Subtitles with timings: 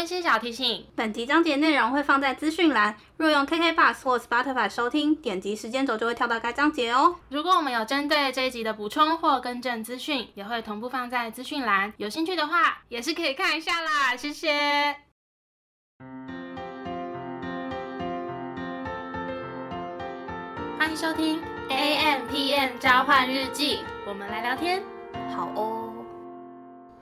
[0.00, 7.16] 温馨小提醒：本集章节内容会放在资讯栏，若用 KK Bus 或 Spotify 收听，点击时间轴就会跳到该章节哦。
[7.28, 14.16] 如果我们有针对这一集的补充或更正资讯，也会同步放在资讯栏，有兴趣的话也是可以看一下啦。
[14.16, 14.96] 谢谢。
[20.78, 24.82] 欢迎收听 A M P M 召唤日记，我们来聊天。
[25.36, 25.79] 好哦。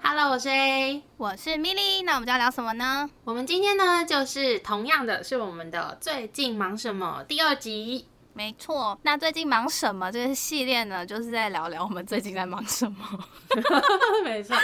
[0.01, 3.09] Hello，我是 A，我是 Milly，那我们就要聊什么呢？
[3.25, 8.06] 我们今天呢，就是同样的是我们的最近忙什么第二集。
[8.38, 10.12] 没错，那最近忙什么？
[10.12, 13.24] 这个系列呢，就是在聊聊我们最近在忙什么。
[14.23, 14.56] 没错，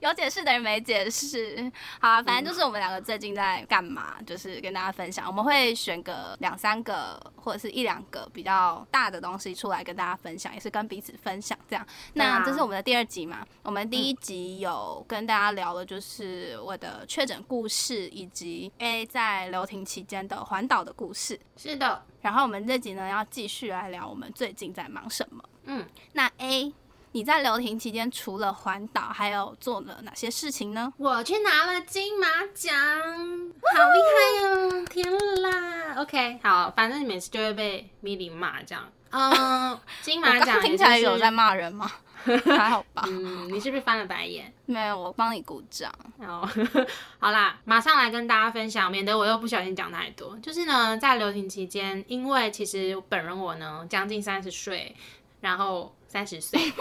[0.00, 1.68] 有解释等于没解释。
[2.00, 5.26] 好啊，反正就是我们两个最近在干嘛，就是跟大家分享。
[5.26, 11.84] 我们会选个两三个或者是一两个比较大的东西出来跟大家分享，也是跟彼此分享这样。
[12.12, 13.44] 那这是我们的第二集嘛？
[13.64, 21.40] 我们第一集有跟大家聊的就是我的确诊故事，以及 A 在留停期间的环岛的故事。
[21.56, 25.44] 是的，然后我们这集呢要继续来聊我们最近在忙什么。
[25.64, 26.72] 嗯，那 A，
[27.12, 30.92] 你在留停期间除了环岛，还有做了哪些事情呢？
[30.96, 34.84] 我去拿了金马奖，好厉害哦！
[34.88, 38.88] 天啦，OK，好，反正你每次就会被米粒骂这样。
[39.12, 41.90] 嗯， 金马奖听起来有在骂人吗？
[42.24, 43.02] 还好吧。
[43.08, 44.52] 嗯，你是不是翻了白眼？
[44.66, 45.92] 没有，我帮你鼓掌。
[46.18, 46.48] 哦，
[47.18, 50.38] 好啦，马上来跟大家分享，免得我又不小心讲太多。
[50.38, 54.94] 就是呢，在流行期间，因为其实本人我呢将近三十岁，
[55.40, 56.72] 然后三十岁，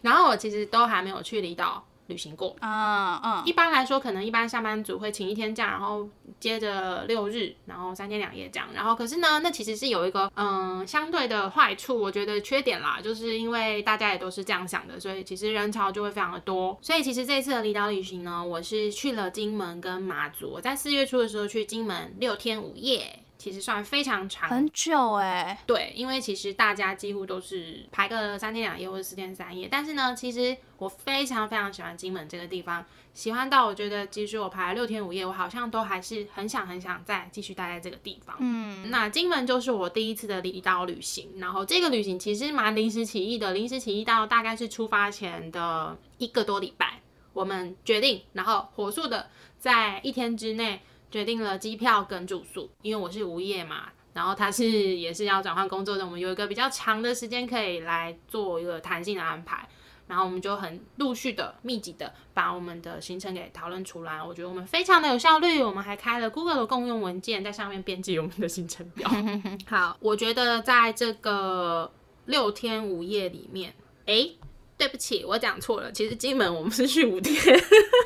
[0.00, 2.54] 然后我其实都还没有去离岛旅行过。
[2.60, 6.06] 嗯嗯，一般来说，可能一般上班族会请一天假，然后
[6.38, 8.68] 接着六日，然后三天两夜这样。
[8.74, 16.76] 然后可是呢，那其实是有一个嗯相对的坏处，我觉得缺点啦，就是因为大家也都是这样想的，所以其实人潮就会非常的多。
[16.82, 20.50] 所以其实这一次的离岛旅行呢，我是去了金门跟马祖。
[20.50, 23.20] 我在四月初的时候去金门六天五夜。
[23.40, 25.58] 其实算非常长，很久哎。
[25.66, 38.36] 对，因为其实大家几乎都是排个三天两夜或者四天三夜，但是呢，其实我非常非常喜欢金门这个地方，喜欢到我觉得，即使我排了六天五夜，我好像都还是很想很想再继续待在这个地方。
[38.40, 47.00] 嗯，那金门就是我第一次的离岛旅行，然后这个旅行其实蛮临时起意的，临时起意到大概是出发前的一个多礼拜，
[47.32, 50.82] 我们决定，然后火速的在一天之内。
[51.10, 59.68] 决定了机票跟住宿，因为我是无业嘛，然后他是也是要转换工作的，我们有一个比较长的时间可以来做一个弹性的安排，
[60.06, 64.22] 然后我们就很陆续的、密集的把我们的行程给讨论出来。
[64.22, 69.08] 我觉得我们非常的有效率，我们还开了 Google 的共用文件，在上面编辑我们的行程表。
[69.66, 71.90] 好，我觉得在这个
[72.26, 73.74] 六天五夜里面，
[74.06, 74.36] 诶，
[74.76, 77.36] 对不起，我讲错了，其实金门我们是去五天，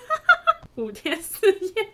[0.77, 1.91] 五天四夜。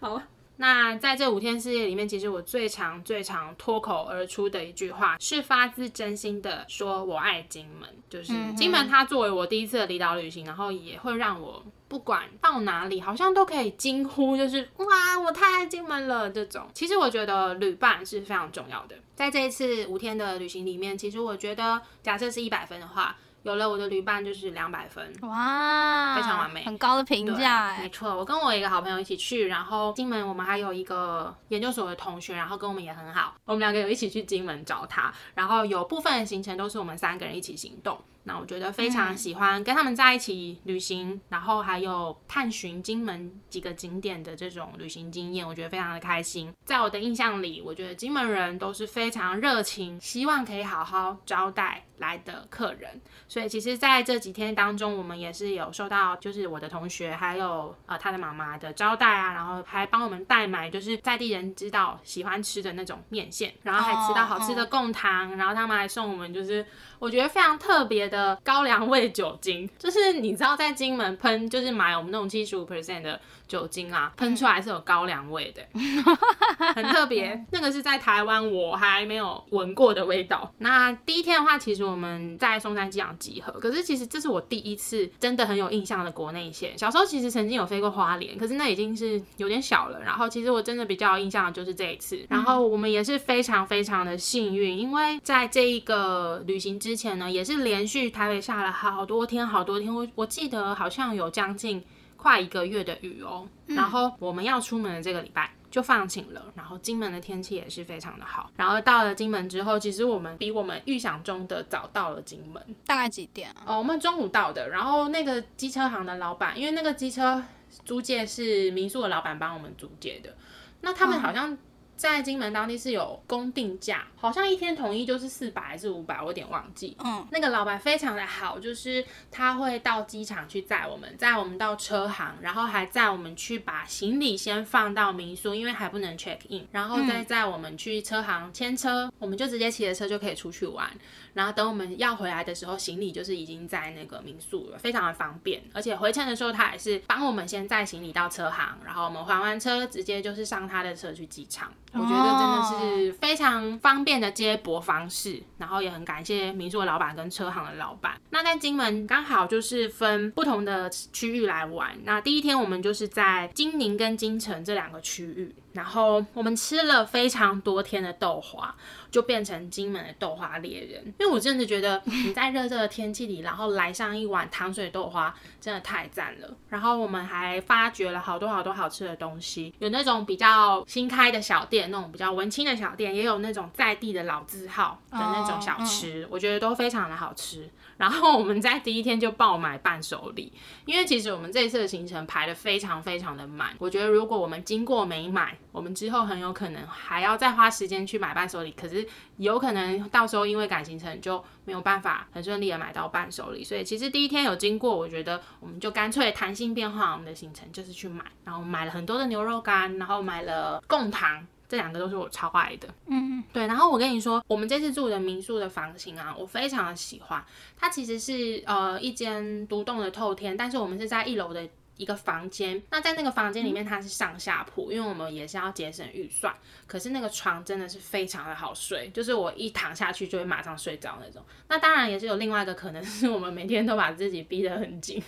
[0.00, 0.20] 好。
[0.60, 7.88] 那在这五天四夜里面，其实我最常、最常脱口而出的一句话，是发自真心的说“我爱金门”。
[8.10, 16.68] 就是金门，它作为我第一次的离岛旅行，然后也会让我不管到哪里，好像都可以惊呼，就是哇，我太爱金门了这种。
[16.74, 23.16] 其实我觉得旅伴是非常重要的，在这一次五天的旅行里面，其实我觉得，假设是一百分的话。
[23.48, 27.82] 有了我的旅伴就是两百分，哇，非常完美，很高的评价哎。
[27.82, 37.98] 没错，我跟我一个好朋友一起去，然后金门我们还有一个研究所的同学，然后跟我们也很好，我们两个有一起去金门找他，然后有部分的行程都是我们三个人一起行动。
[38.24, 46.52] 那我觉得非常喜欢跟他们在一起旅行，然后还有探寻金门几个景点的这种旅行经验，我觉得非常的开心。
[46.66, 53.00] 在我的印象里，我觉得金门人都是非常热情，希望可以好好招待来的客人。
[53.28, 66.64] 所以其实在这几天当中，我们也是有受到就是我的同学还有呃他的妈妈的招待啊，然后还帮我们代买就是在地人知道喜欢吃的那种面线，然后还吃到好吃的贡糖，然后他们还送我们就是
[66.98, 68.38] 我觉得非常特别的。
[68.44, 75.62] 高粱味酒精，就是你知道在金门喷，就是买我们那种七十五 percent 的酒精啊，喷出来是有高粱味的，
[76.74, 77.44] 很特别。
[77.50, 80.52] 那个是在台湾我还没有闻过的味道。
[80.58, 86.76] 那第一天的话，其实我们在松山机场集合，可是其实这是我第一次真的很有印象的国内线。
[86.78, 89.98] 小时候其实曾经有飞过花莲，可是那已经是有点小了。
[90.00, 92.24] 然后其实我真的比较有印象的就是这一次。
[92.28, 101.82] 然后我们也是非常非常的幸运，因为在这一个旅行之前呢，也是连续台北下了好多天好多天，我我记得好像有将近
[102.18, 103.48] 快一个月的雨哦。
[103.64, 108.50] 然后我们要出门的这个礼拜就放晴了，然后金门的天气也是非常的好。
[108.56, 112.62] 然后到了金门之后，其实我们比我们预想中的早到了金门。
[112.84, 113.62] 大概几点啊？
[113.68, 114.68] 哦，我们中午到的。
[114.68, 117.42] 然后那个机车行的老板，因为那个机车
[117.86, 120.34] 租借是民宿的老板帮我们租借的，
[120.82, 121.56] 那他们好像。
[121.98, 126.96] 在金门当地是有公定价，好像一天统一就是四百还是五百，我有点忘记。
[127.04, 140.88] 嗯，那个老板非常的好，就是他会到机场去载我们，载我们到车行，然后还载我们去把行李先放到民宿，因为还不能 check in，然后再载我们去车行签车，我们就直接骑着车就可以出去玩。
[141.34, 145.62] 然后等我们要回来的时候，行李就是已经在那个民宿了，非常的方便。
[145.72, 151.72] 而且回程的时候，他也是帮我们先载行李到车行，然后我们还完车，直接就是上他的车去机场。
[151.92, 158.20] 我觉得真的是非常方便的接驳方式，然后也很感谢民宿的老板跟车行的老板。
[158.30, 161.96] 那在金门刚好就是分不同的区域来玩。
[162.04, 165.54] 那第一天我们就是在金宁跟金城这两个区域。
[165.78, 168.74] 然后我们吃了非常多天的豆花，
[169.12, 171.04] 就变成金门的豆花猎人。
[171.20, 176.52] 因为我真的觉得你在热热的天气里，然后来上一碗糖水豆花，真的太赞了。
[176.68, 187.70] 然后我们还发掘了好多好多好吃的东西，有那种比较新开的小店，那种比较文青的小店，也有那种在地的老字号的那种小吃，我觉得都非常的好吃。
[187.96, 190.52] 然后我们在第一天就爆买伴手礼，
[190.86, 193.70] 因为其实我们这次的行程排的非常非常的满。
[193.78, 199.06] 我觉得如果我们经过没买，我们之后很有可能还要再花时间去买伴手礼，可是
[199.36, 203.62] 有可能到时候因为赶行程就没有办法很顺利的买到伴手礼。
[203.62, 211.46] 所以其实第一天有经过，我觉得我们就干脆弹性变化我们的行程，就是去买，然后买了很多的牛肉干，然后买了贡糖。
[211.70, 213.66] 这两个都是我超爱的，嗯，对。
[213.66, 217.44] 然后我跟你说，我们这次住的民宿的房型啊，我非常的喜欢。
[217.76, 222.82] 它其实是呃一间独栋的透天，但是我们是在一楼的一个房间。
[222.90, 226.54] 那在那个房间里面，它是上下铺，因为我们也是要节省预算。
[226.86, 231.44] 可是那个床真的是非常的好睡，就是我一躺下去就会马上睡着那种。
[231.68, 235.22] 那当然也是有另外一个可能，是我们每天都把自己逼得很紧。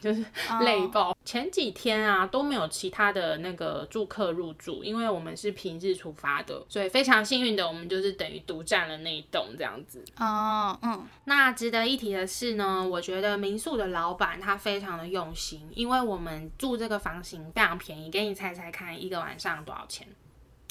[0.00, 0.24] 就是
[0.62, 10.02] 累爆，前几天啊都没有其他的那个住客入住，因为我们是平日出发的，所以非常幸运的，我们就是等于独占了那一栋这样子。
[10.16, 11.06] 哦，嗯。
[11.24, 20.08] 那值得一提的是呢，我觉得民宿的老板他非常的用心，因为我们住这个房型非常便宜，给你猜猜看，一个晚上多少钱？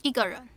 [0.02, 0.50] 一个人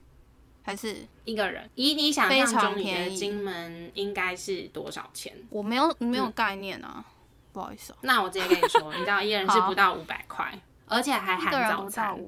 [0.63, 1.69] 还是一个人？
[1.75, 5.37] 以你想象中你的金门应该是多少钱？
[5.51, 7.05] 我没有没有概念啊。
[7.53, 10.53] 不好意思，那我直接跟你说，你知道一人是不到五百块，
[10.87, 12.19] 而且还含早餐。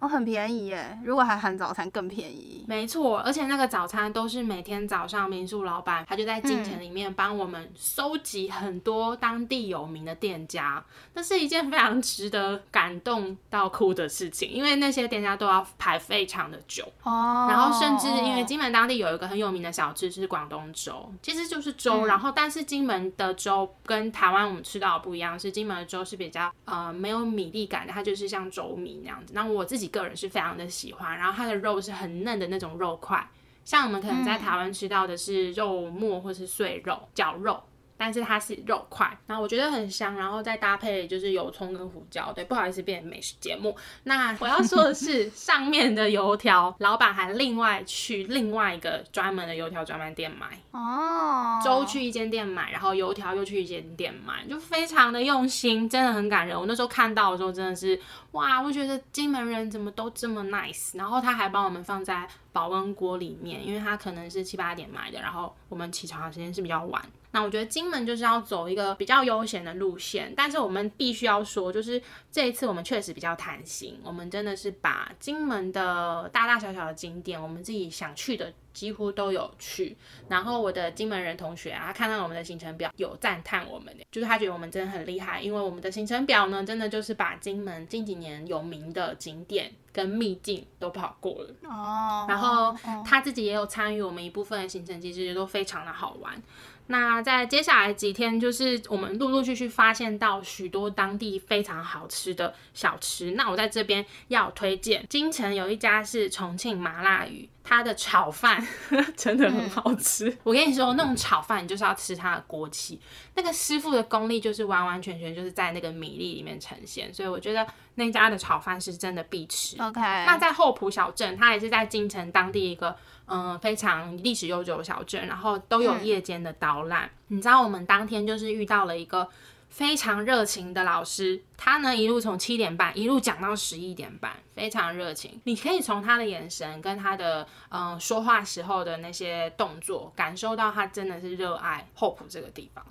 [0.00, 0.96] 哦，很便宜耶！
[1.04, 2.64] 如果还含早餐更便宜。
[2.68, 10.84] 没错，而且那个早餐都是每天早上民宿老板他就在进城里面帮我们收集很多当地有名的店家，
[11.14, 17.48] 那是一件非常值得感动到哭的事情，因为那些店家都要排非常的久哦。
[17.50, 29.32] 然后甚至因为金门当地有一个很有名的小吃是广东粥，其实就是粥，然后但是金门的粥跟台湾我们吃到的不一样，是金门的粥是比较呃没有米粒感的，它就是像粥米那样子。
[29.34, 29.87] 那我自己。
[29.88, 33.28] 个人是非常的喜欢，然后它的肉是很嫩的那种肉块，
[33.64, 37.62] 像我们可能在台湾吃到的是肉末或是碎肉、绞肉。
[37.98, 42.32] 但是它是肉块，然后我觉得很香，然后再搭配就是油葱跟胡椒。
[42.32, 43.76] 对，不好意思变美食节目。
[44.04, 50.58] 那我要说的是， 上面的油条，老板还另外去另外一个专门的油条专卖店买。
[50.70, 51.60] 哦。
[51.64, 56.56] 粥去一间店买，然后油条又去一间店买，就非常的用心，真的很感人。
[56.56, 58.00] 我那时候看到的时候真的是，
[58.30, 60.96] 哇，我觉得金门人怎么都这么 nice。
[60.96, 67.02] 然后他还帮我们放在保温锅里面，因为他可能是七八点买的，然后我们起床的时间是比较晚。
[67.30, 72.00] 那我觉得金门就是要走一个比较悠闲的路线，但是我们必须要说，就是
[72.32, 79.96] 这一次我们确实比较贪心，我们真的是把金门的大大小小的景点，我们自己想去的几乎都有去。
[80.28, 91.54] 然后我的金门人同学啊，他看到我们的行程表，有赞叹我们，就是他觉得我们真的很厉害，因为我们的行程表呢，真的就是把金门近几年有名的景点跟秘境都跑过了。
[91.64, 92.24] 哦。
[92.26, 96.42] 然后他自己也有参与我们一部分的行程，其实都非常的好玩。
[96.90, 103.32] 那在接下来几天，就是我们陆陆续续发现到许多当地非常好吃的小吃。
[103.32, 108.66] 那我在这边要推荐，京城有一家是重庆麻辣鱼，它的炒饭
[109.14, 110.34] 真的很好吃。
[110.42, 112.98] 我跟你说，那种炒饭你就是要吃它的锅气，
[113.34, 117.12] 那个师傅的功力就是完完全全就是在那个米粒里面呈现。
[117.12, 117.66] 所以我觉得
[117.96, 119.76] 那家的炒饭是真的必吃。
[119.82, 122.96] OK，那在后浦小镇，它也是在京城当地一个。
[123.28, 127.10] 嗯，非常历史悠久的小镇，然后都有夜间的导览。
[127.28, 129.28] 你知道，我们当天就是遇到了一个
[129.68, 135.38] 非常热情的老师，他呢一路从七点半一路讲到十一点半，非常热情。
[135.44, 142.84] 你可以从他的眼神跟他的嗯说话时候的那些动作，感受到他真的是热爱厚朴这个地方。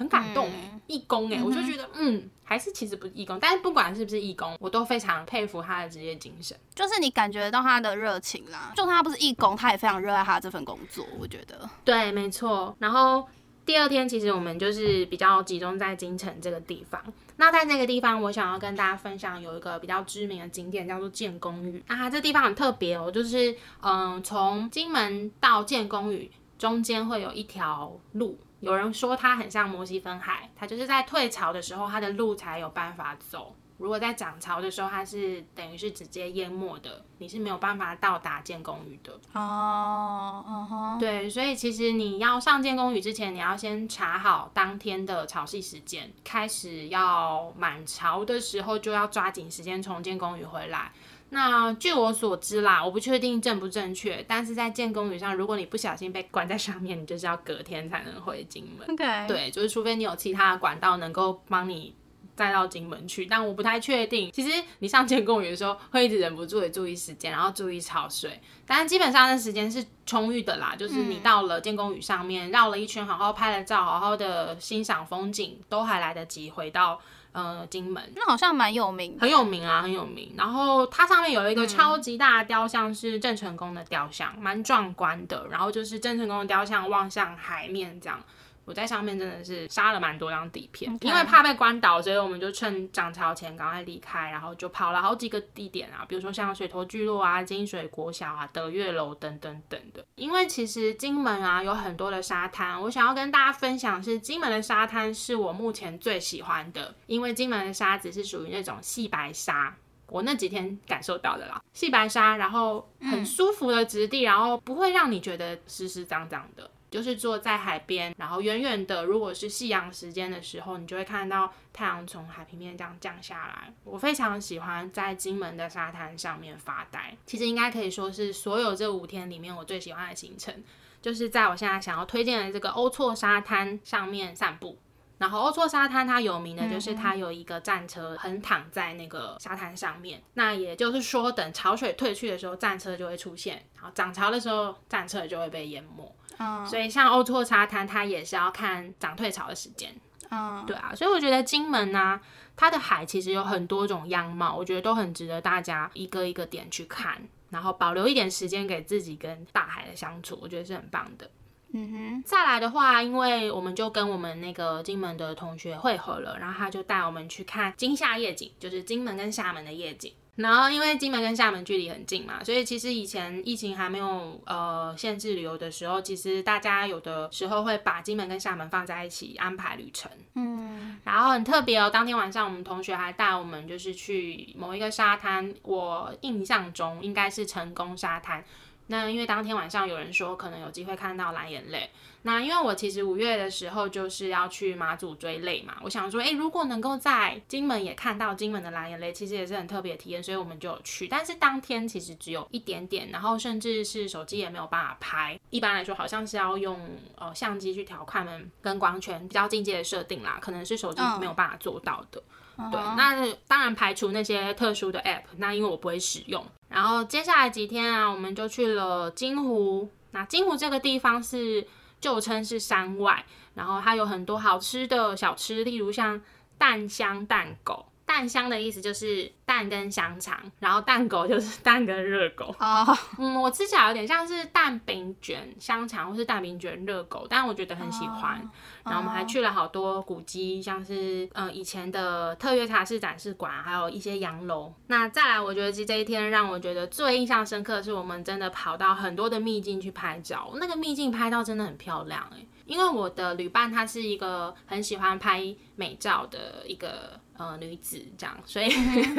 [0.00, 0.48] 很感动
[0.86, 6.56] 义工哎、我就觉得嗯，还是其实不是义工，但是不管是不是义工，我都非常佩服他的职业精神。
[6.74, 8.72] 就是你感觉到他的热情啦。
[8.74, 11.06] 就算他不是义工，他也非常热爱他这份工作。
[11.18, 12.74] 我觉得，对，没错。
[12.78, 13.28] 然后
[13.66, 16.98] 第二天，其实我们就是比较集中在京城这个地方。
[17.36, 21.84] 那在那个地方，我想要跟大家分享有一个比较知名的景点，叫做建功屿。
[21.86, 28.38] 那它这地方很特别哦，就是嗯，从金门到建功屿中间会有一条路。
[28.60, 33.54] 有人说它很像摩西分海，它就是在退潮的时候，它的路才有办法走。
[33.78, 39.18] 如果在涨潮的时候，它是等于是直接淹没的，你是没有办法到达建功屿的。
[39.32, 50.92] 哦，嗯哼，对，所以其实你要上建功屿之前，你要先查好当天的潮汐时间，开始要满潮的时候就要抓紧时间从建功屿回来。
[51.30, 58.88] 那据我所知啦，我不确定正不正确，但是在建功屿上，如果你不小心被关在上面，你就是要隔天才能回金门。
[58.90, 61.94] ，OK，，对，就是除非你有其他的管道能够帮你
[62.34, 64.32] 再到金门去，但我不太确定。
[64.32, 70.74] 其实你上建公屿的时候，会一直忍不住的注意时间，然后注意潮水，但是基本上那时间是充裕的啦。
[70.76, 76.98] 就是你到了建公屿上面绕了一圈，好好拍了照，好好的欣赏风景，都还来得及回到
[77.32, 78.02] 呃金门。
[78.14, 79.20] 那好像蛮有名的。
[79.20, 80.34] 很有名啊，很有名。
[80.36, 85.46] 然后它上面有一个超级大的雕像，是郑成功的雕像，蛮壮观的。
[85.48, 88.20] 然后就是郑成功的雕像望向海面这样。
[88.64, 100.04] 我在上面真的是杀了蛮多张底片因为怕被关岛，所以我们就趁涨潮前赶快离开，然后就跑了好几个地点啊，比如说像水头聚落啊、金水国小啊、德月楼等等等的。
[100.14, 109.74] 因为其实金门啊有很多的沙滩，我想要跟大家分享是金门的沙滩是我目前最喜欢的，因为金门的沙子是属于那种细白沙。
[110.06, 116.68] 我那几天感受到的啦，细白沙，然后很舒服的质地，然后不会让你觉得湿湿脏脏的。
[116.90, 123.72] 就是坐在海边，然后远远的，如果是夕阳时间的时候，你就会看到太阳从海平面这样降下来。
[123.84, 130.52] 我非常喜欢在金门的沙滩上面发呆，其实应该可以说是所有这五天里面我最喜欢的行程，
[131.00, 134.78] 就是在我现在想要推荐的这个欧错沙滩上面散步。
[135.18, 146.10] 然后欧错沙滩它有名的就是它有一个战车横躺在那个沙滩上面，那也就是说等潮水退去的时候，战车就会出现，然后涨潮的时候，战车就会被淹没。
[146.40, 149.94] 嗯所以像欧错沙滩，它也是要看涨退潮的时间。
[150.30, 152.20] 嗯，对啊，所以我觉得金门呢、
[152.56, 157.20] 它的海其实有很多种样貌，我觉得都很值得大家一个一个点去看，
[157.50, 161.30] 然后保留一点时间给自己跟大海的相处，我觉得是很棒的。
[161.72, 170.12] 嗯哼再来的话，因为我们就跟我们那个金门的同学会合了，然后他就带我们去看金厦夜景，就是金门跟厦门的夜景。
[170.40, 180.10] 然后因为金门跟厦门距离很近嘛，所以其实以前疫情还没有呃限制旅游的时候，其实大家有的时候会把金门跟厦门放在一起安排旅程。
[180.34, 188.44] 嗯，然后很特别哦，当天晚上我们同学还带我们就是去某一个沙滩，我印象中应该是成功沙滩。
[188.86, 191.88] 那因为当天晚上有人说可能有机会看到蓝眼泪，
[192.22, 201.08] 那因为我其实五月的时候就是要去马祖追泪嘛，我想说，诶，如果能够在金门也看到金门的蓝眼泪，其实也是很特别的体验，所以我们就有去。
[201.08, 205.40] 但是当天其实只有一点点，然后甚至是手机也没有办法拍。
[205.48, 206.78] 一般来说，好像是要用
[207.16, 212.22] 呃相机去调快门跟光圈比较境界的设定啦，可能是手机没有办法做到的。
[212.70, 216.44] 对，那当然排除那些特殊的 app，那因为我不会使用。
[216.68, 219.88] 然后接下来几天啊，我们就去了金湖。
[220.10, 221.66] 那金湖这个地方是
[222.00, 226.20] 旧称是山外，然后它有很多好吃的小吃，例如像
[226.56, 227.89] 蛋香蛋狗。
[228.10, 232.52] 蛋香的意思就是蛋跟香肠，然后蛋狗就是蛋跟热狗。
[232.58, 232.84] 哦，
[233.18, 238.50] 嗯，我吃起来有点像是蛋饼卷香肠或是蛋饼卷热狗，但我觉得很喜欢。
[238.84, 244.74] 然后我们还去了好多古迹，像是呃以前的特约茶室展示馆，还有一些洋楼。
[244.88, 258.68] 那再来，我觉得其实这一天让我觉得最印象深刻的是，我们真的跑到很多的秘境去拍照，那个秘境拍照真的很漂亮哎、因为我的旅伴他是一个很喜欢拍美照的一个呃女子，这样，所以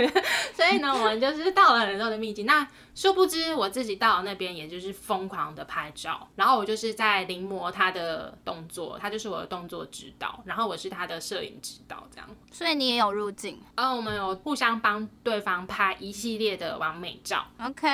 [0.56, 2.46] 所以呢，我们就是到了很多的秘境。
[2.46, 12.28] 那殊不知我自己到了那边，也就是疯狂的拍照，然后我就是在临摹他的动作，他就是我的动作指导，然后我是他的摄影指导，这样。
[12.52, 17.88] 所以你也有入境然后我们有互相帮对方拍一系列的完美照，，OK，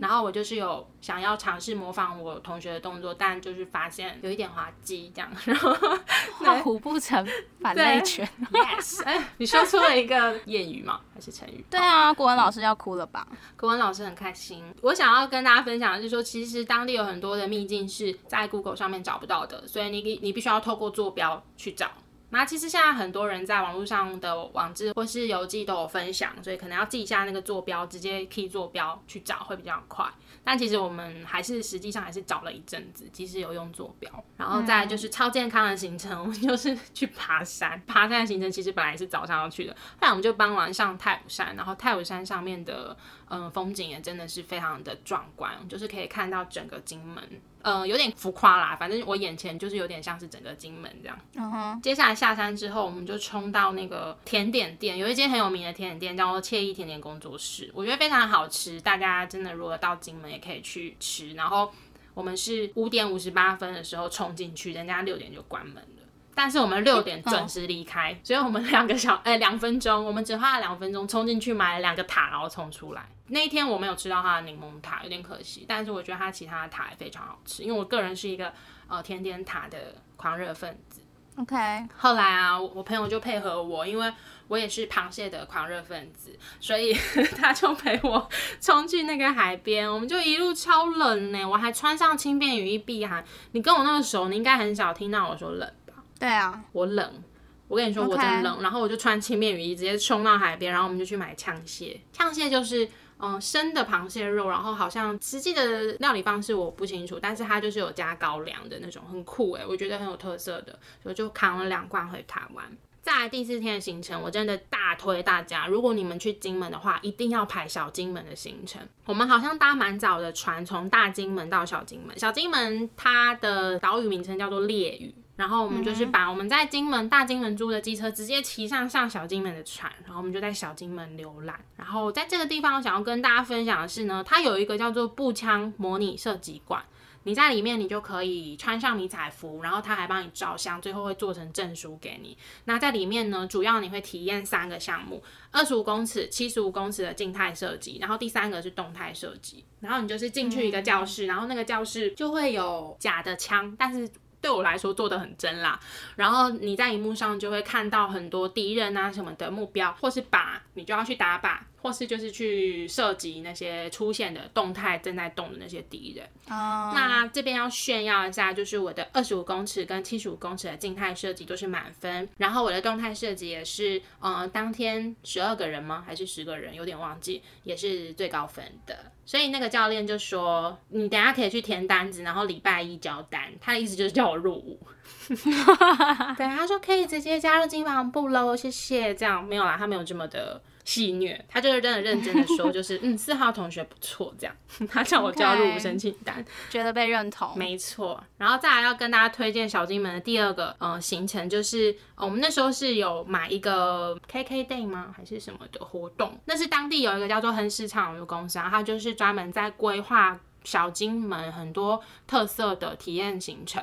[0.00, 5.72] 然后我就是有想要尝试模仿我同学的动作，但就是发现有一点滑稽，这样，然后
[6.44, 7.24] 画虎不成
[7.60, 8.28] 反类犬。
[8.52, 11.00] yes，哎，你说出了一个谚语吗？
[11.14, 11.64] 还是成语？
[11.70, 13.26] 对啊，国文老师要哭了吧？
[13.56, 14.64] 国文老师很开心。
[14.80, 21.90] 我想要跟大家分享的是说，其实当地有很多的秘境是在 Google 上面找不到的，所以你你必须要透过坐标去找。
[22.30, 30.04] 那其实现在很多人在网络上的网志或是游记都有分享，所以可能要记一下那个坐标，直接 key 坐标去找会比较快。
[30.42, 34.10] 但其实我们还是实际上还是找了一阵子，即使有用坐标。
[34.36, 37.80] 然后再就是超健康的行程， 我们就是去爬山。
[37.86, 42.96] 爬山的行程其实本来是早上要去的，后来我们就帮忙上太武山，然后太武山上面的
[43.34, 47.22] 嗯风景也真的是非常的壮观，就是可以看到整个金门。
[47.62, 51.18] 呃，有点浮夸啦，反正我眼前就是有点像是整个金门这样。
[51.34, 61.32] 嗯哼，接下来下山之后，我们就冲到那个甜点店，有一间很有名的甜点店叫做惬意甜点工作室，我觉得非常好吃，大家真的如果到金门也可以去吃。
[61.32, 61.72] 然后
[62.12, 66.03] 我们是五点五十八分的时候冲进去，人家六点就关门了。
[66.34, 73.08] 但是我们六点准时离开，所以我们两个小 哎两分钟，我们只花了两分钟冲进去买了两个塔，然后冲出来。
[73.28, 75.64] 那一天我没有吃到它的柠檬塔，有点可惜。
[75.66, 78.52] 但是我觉得它其他的塔也非常好吃，因为我个人是一个
[78.88, 81.00] 呃甜点塔的狂热分子。
[81.36, 81.56] OK，
[81.96, 84.12] 后来啊，我朋友就配合我，因为
[84.46, 86.92] 我也是螃蟹的狂热分子，所以
[87.36, 88.28] 他就陪我
[88.60, 93.24] 冲去那个海边，我们就一路超冷呢，我还穿上轻便雨衣避寒。
[93.50, 95.83] 你跟我那么熟，你应该很少听到我说冷吧？
[96.24, 97.22] 对啊，我冷，
[97.68, 102.00] 我跟你说我真冷然后我就穿轻便雨衣直接冲到海边，然后我们就去买呛蟹。
[102.14, 102.88] 呛蟹就是
[103.18, 112.64] 嗯生的螃蟹肉，然后好像实际的料理方式我不清楚，但是它就是有加高粱的那种，很酷诶，我觉得很有特色的，所以就扛了两罐回台湾。
[113.02, 118.80] 再来第四天的行程，我真的大推大家，如果你们去金门的话，一定要排小金门的行程。
[119.04, 122.18] 我们好像搭蛮早的船，从大金门到小金门。
[122.18, 131.58] 小金门它的岛屿名称叫做烈屿，然后我们就是把我们在金门大金门租的机车直接骑上上小金门的船，然后我们就在小金门浏览。
[131.76, 136.84] 然后在这个地方，我想要跟大家分享的是呢，它有一个叫做步枪模拟射击馆。
[137.26, 142.36] 你在里面，你就可以穿上迷彩服，然后他还帮你照相，最后会做成证书给你。
[142.66, 149.64] 那在里面呢，主要你会体验三个项目：二十五公尺、七十五公尺的静态射击，然后第三个是动态射击。
[149.80, 154.06] 然后你就是进去一个教室，然后那个教室就会有假的枪，但是
[154.44, 155.80] 对我来说做的很真啦。
[156.16, 161.56] 然后你在荧幕上就会看到很多敌人啊什么的目标，或是靶，你就要去打靶。
[161.84, 166.26] 或是就是去射击那些出现的动态正在动的那些敌人。
[166.48, 176.02] 哦，那这边要炫耀一下，就是我的二十五公尺跟七十五公尺的静态射击都是满分，然后我的动态射击也是，呃，当天十二个人吗？
[176.06, 176.74] 还是十个人？
[176.74, 179.12] 有点忘记，也是最高分的。
[179.26, 183.42] 所以那个教练就说，你等下可以去填单子，然后礼拜一交单。
[183.60, 184.78] 他的意思就是叫我入伍。
[185.28, 189.14] 对，他说可以直接加入金防部喽，谢谢。
[189.14, 190.60] 这样没有啦，他没有这么的。
[190.84, 194.54] 戏虐，他就是真的认真的说，就是 嗯，四号同学不错，这样，
[194.88, 198.22] 他叫我加入申请单，觉得被认同，没错。
[198.36, 206.38] 然后再来要跟大家推荐小金门的第二个呃行程，就是我们那时候是有买一个 KK day 吗，还是什么的活动？
[206.44, 213.82] 那是当地有一个叫做亨市畅游公司，然后就是专门在规划小金门很多特色的体验行程。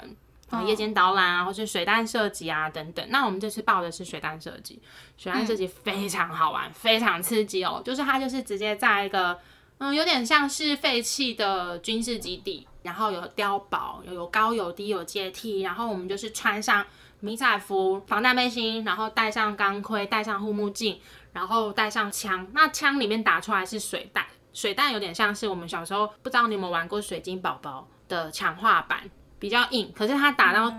[0.66, 3.06] 夜间导览啊，或是水弹射击啊等等。
[3.10, 4.82] 那我们这次报的是水弹射击，
[5.18, 7.82] 水弹射击非常好玩，非常刺激哦。
[7.86, 9.40] 就是它就是直接在一个
[9.78, 16.86] 嗯，有点像是废弃的军事基地，然后有碉堡，有有高有低有阶梯，然后我们就是穿上
[17.20, 21.00] 迷彩服、防弹背心，然后戴上钢盔，戴上护目镜，
[21.34, 22.48] 然后带上枪。
[22.54, 29.10] 那枪里面打出来是水弹，水弹有点像是我们小时候不知道你有没有玩过水晶宝宝的强化版。
[29.42, 30.72] 比较硬，可是它打到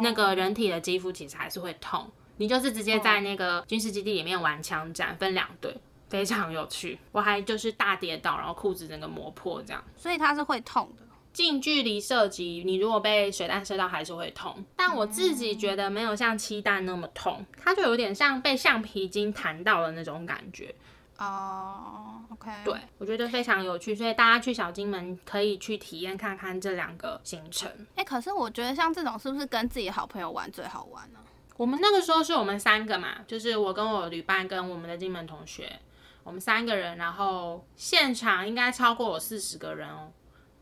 [0.00, 2.10] 那个人体的肌肤，其实还是会痛。
[2.38, 5.76] 你就是直接在那个军事基地里面玩枪战，分两队，
[6.08, 6.98] 非常有趣。
[7.12, 9.84] 我还就是大跌倒，然后裤子整个磨破这样。
[9.96, 11.02] 所以它是会痛的。
[11.34, 20.74] 近距离射击，你如果被水弹射到还是会痛，但我自己觉得没有像气弹那么痛，它就有点像被橡皮筋弹到的那种感觉。
[21.18, 27.70] 哦，OK，对我觉得非常有趣，所以大家去小金门可以去体验看看这两个行程。
[27.94, 31.18] 哎，可是我觉得像这种是不是跟自己好朋友玩最好玩呢？
[31.56, 35.80] 我们那个时候是我们三个嘛，就是我跟我旅伴跟我们的金门同学，
[36.22, 40.12] 我们三个人，然后现场应该超过有四十个人哦，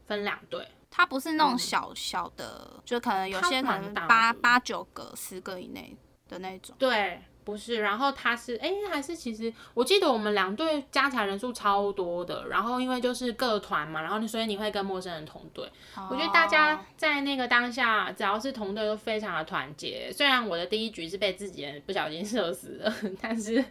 [0.06, 0.68] 分两队。
[0.88, 5.96] 它不是那种小小的，就可能有些可能八八九个、十个以内
[6.28, 6.76] 的那种。
[6.78, 7.20] 对。
[7.44, 15.68] 不是，然后他是哎，还是其实我记得我们两队加起来人数超多的，然后因为就是各团嘛，然后所以你会跟陌生人同队。
[16.10, 20.10] 我觉得大家在那个当下，只要是同队都非常的团结。
[20.10, 23.62] 虽然我的第一局是被自己人不小心射死了，但是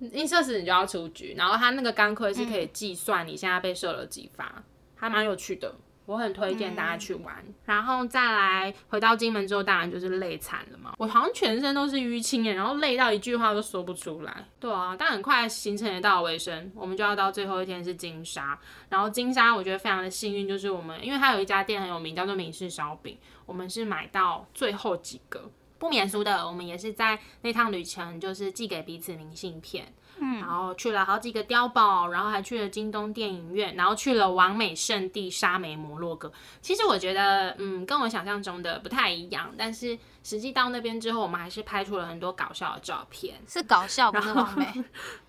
[0.00, 1.34] 一射死你就要出局。
[1.36, 4.62] 然后他那个钢盔是可以计算你现在被射了几发，
[4.94, 5.74] 还蛮有趣的。
[6.06, 7.44] 我很推荐大家去玩。
[7.64, 10.94] 然后再来回到金门之后，当然就是累惨了嘛。
[10.98, 14.46] 我好像全身都是淤青耶，然后累到一句话都说不出来。
[14.60, 18.58] 对啊，但很快行程也到了尾声，我们就要到最后一天是金沙。
[18.88, 25.50] 然后金沙我觉得非常的幸运，就是我们因为它有一家店很有名，叫做明式烧饼，我们是买到最后几个。
[25.76, 29.92] 不免俗的，我们也是在那趟旅程，就是寄给彼此明信片，
[30.24, 36.32] 嗯，然后去了好几个碉堡，然后还去了京东电影院，然后去了完美圣地沙梅摩洛哥。
[36.62, 44.66] 其实我觉得，嗯，跟我想象中的不太一样，但是实际到那边之后，我们还是拍出了很多搞笑的照片，是搞笑，不是完美。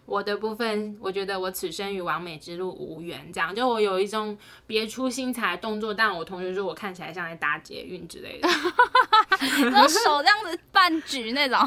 [0.06, 8.48] 我的部分，我觉得我此生与完美之路无缘，这样就我有一种别出心裁的动作，但我同学说我看起来像在搭捷运之类的，
[9.72, 11.58] 然后手这样子半举那种，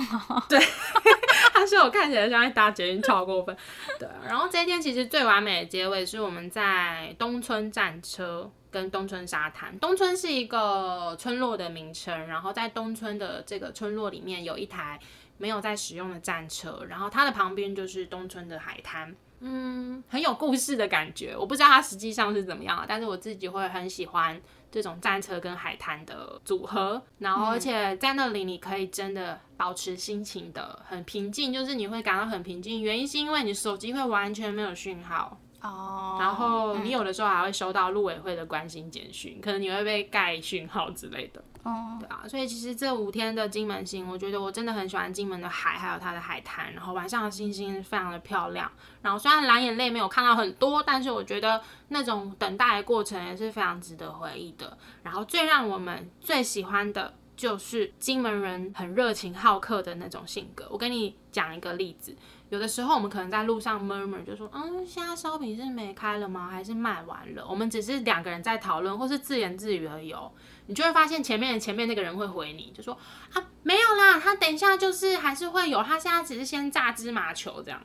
[0.49, 0.57] 对，
[1.53, 3.57] 他说我看起来像在搭捷运，超过分。
[3.99, 9.79] 对，然后这一天其实最完美的结尾是我们在东村战车跟东村沙滩。
[9.79, 14.99] 东村是一个村落的名称，然后在东村的这个村落里面有一台。
[15.41, 21.37] 没有在使用的战车，然后它的旁边就是东村的海滩，嗯，很有故事的感觉。
[21.37, 27.01] 我不知道它实际上是怎么样，但是我自己会很喜欢这种战车跟海滩的组合。
[27.19, 32.83] 然后，而且在那里你可以真的保持心情的很平静，就是你会感到很平静。
[32.83, 35.39] 原因是因为你手机会完全没有讯号。
[35.61, 41.43] 哦，然后你有的时候还会收到陆委会的关心简讯，可能你会被盖讯号之类的。
[41.65, 48.71] 哦，对啊，所以其实这五天的金门行，我觉得我真的很喜欢金门的海，还有它的海滩，然后晚上的星星非常的漂亮。
[49.03, 54.79] 然后虽然蓝眼泪没有看到很多，但是我觉得那种等待的过程也是非常值得回忆的。
[55.03, 60.67] 然后最让我们最喜欢的就是金门人很热情好客的那种性格。
[60.73, 62.15] 我跟你讲一个例子。
[62.49, 66.49] 有的时候我们可能在路上 murmur 就说，嗯，现在烧饼是没开了吗？
[66.51, 67.47] 还是卖完了？
[67.49, 70.33] 我们只是两个人在讨论，或是自言自语而已哦。
[70.67, 72.99] 你就会发现前面前面那个人会回你，就说
[73.33, 77.81] 啊，没有啦，他等一下就是还是会有，他现在只是先炸芝麻球这样。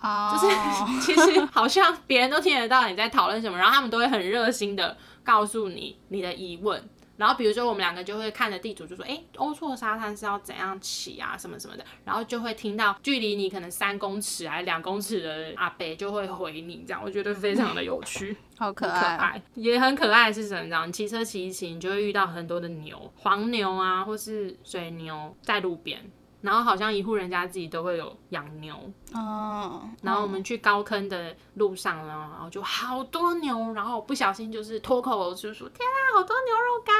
[0.00, 6.88] 哦，就是其实好像别人都听得到你在讨论什么，然后他们都会很热心的告诉你你的疑问。
[7.16, 11.84] 然后比如说我们两个就会看着地图就说，哎，欧错沙滩是要怎样起啊，什么什么的。
[12.04, 20.62] 然后就会听到距离你可能三公尺还是两公尺的阿北就会回你，这样我觉得非常的有趣， 好可爱，也很可爱是什么？
[20.62, 26.10] 这样骑车骑一骑，你就会遇到很多的牛，黄牛啊，或是水牛在路边。
[26.42, 28.74] 然后好像一户人家自己都会有养牛
[29.14, 29.88] 哦。
[30.02, 36.94] 然后我们去高坑的路上呢，然后就好多牛，然后不小心就是脱口而出说：“天啊，好多牛肉干！”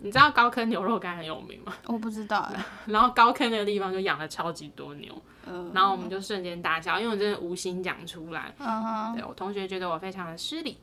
[0.00, 1.72] 你知道高坑牛肉干很有名吗？
[1.86, 2.48] 我不知道。
[2.86, 5.12] 然后高坑那个地方就养了超级多牛，
[5.74, 8.54] 然后我们就瞬间大笑，因为我真的无心讲出来。
[9.14, 10.78] 对我同学觉得我非常的失礼。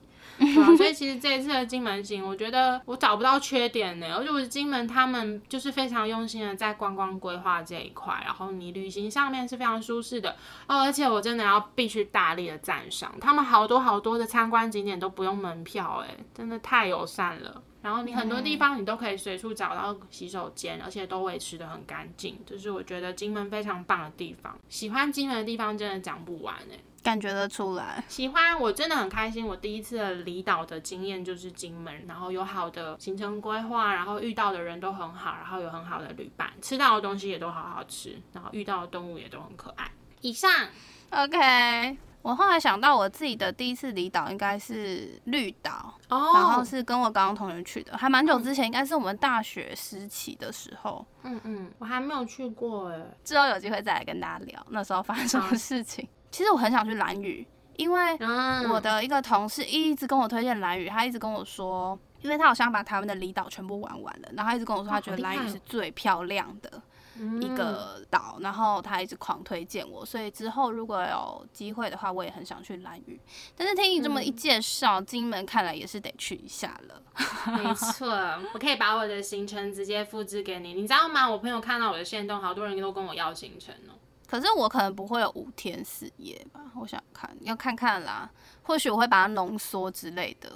[0.77, 4.15] 所以其实这一次的金门行，我觉得我找不到缺点呢。
[4.15, 10.31] 而且我金门他们就是非常用心的在观光规划这一块，然后你旅行上面是非常舒适的
[10.67, 10.81] 哦。
[10.81, 17.61] 而且我真的要必须大力的赞赏，他们好多好多的参观景点都不用门票，哎，真的太友善了。
[17.85, 24.57] 然后你很多地方你都可以随处找到洗手间，而且都维持的很干净，就是我觉得金门非常棒的地方。
[24.67, 26.79] 喜欢金门的地方真的讲不完哎。
[27.03, 29.45] 感觉得出来，喜欢我真的很开心。
[29.45, 39.91] 我第一次的离岛的经验就是金门，然后有好的行程规划，然后遇到的人都很好，然后有很好的旅伴，吃到的东西也都好好吃，然后遇到的动物也都很可爱。
[40.21, 40.49] 以上
[41.11, 41.97] ，OK。
[42.25, 51.05] 我后来想到我自己的第一次离岛应该是绿岛，然后是跟我刚刚同学去的，还蛮久之前，应该是我们大学时期的时候。
[51.21, 56.09] 嗯嗯，我还没有去过哎，之后有机会再来跟大家聊那时候发生什么事情。
[56.31, 58.17] 其实我很想去蓝屿，因为
[58.71, 66.81] 我的一个同事一直跟我推荐蓝屿，他一直跟我说，因为他好像把台湾的离岛全部玩完了，然后他一直跟我说他觉得蓝屿是最漂亮的
[67.41, 73.19] 一个岛，然后他一直狂推荐我，所以之后如果有机会的话，我也很想去蓝屿。
[73.55, 77.01] 但是听你这么一介绍，金门看来也是得去一下了。
[77.57, 78.09] 没错，
[78.53, 81.29] 我可以把我的行程直接复制给你，你知道吗？
[81.29, 83.95] 我朋友看到我的线动，好多人都跟我要行程哦。
[84.27, 88.29] 可是我可能不会有五天四夜吧，我想看，要看看啦。
[88.63, 90.51] 或许我会把它浓缩之类的，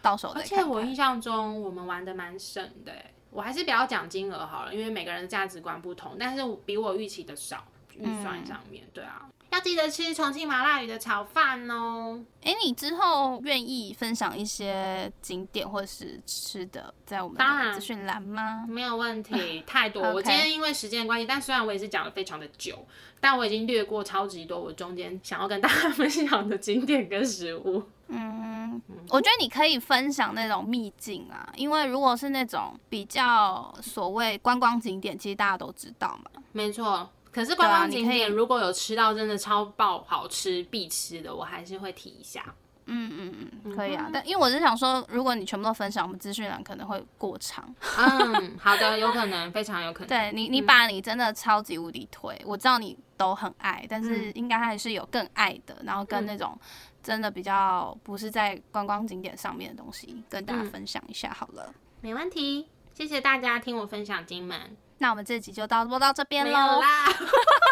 [0.00, 0.58] 到时候再看。
[0.58, 2.92] 而且我印象中我们玩的蛮省的，
[3.30, 6.16] 我还是不要讲金额好了，因为每个人的价值观不同。
[6.18, 7.64] 但是比我预期的少，
[7.96, 9.28] 预算上面，对啊。
[9.50, 12.20] 要记得吃重庆麻辣鱼的炒饭哦。
[12.42, 18.64] 哎，你之后愿意分享一些景点或是吃的，在我们的资讯栏吗？
[18.68, 20.02] 没有问题， 太多。
[20.02, 22.86] 我今天因为时间关系，但虽然我也是讲的非常的久，
[23.20, 27.82] 但我已经略过超级多我中间想要跟大家分享的景点跟食物。
[28.06, 36.42] 嗯，嗯，我觉得你可以分享那种秘境啊，因为如果是那种比较所谓观光景点，其实大家都知道嘛。
[36.52, 37.08] 没错。
[37.32, 42.44] 可是观光景点如果有吃到真的超爆好吃必吃的，我还是会提一下。
[42.92, 44.10] 嗯嗯嗯，可以啊。
[44.12, 47.72] 但因为我是想说，如果你全部都分享，我们资讯栏可能会过长。
[47.96, 50.08] 嗯，好的，有可能，非常有可能。
[50.08, 56.58] 对你，你把你真的超级无敌推，我知道你都很爱，但是应该还是有更爱的，然后跟那种
[57.00, 61.72] 真的比较不是在观光景点上面的东西，跟大家分享一下好了。
[62.00, 64.76] 没问题，谢谢大家听我分享金门。
[65.00, 67.06] 那我们这集就到播到这边没有喽，啦，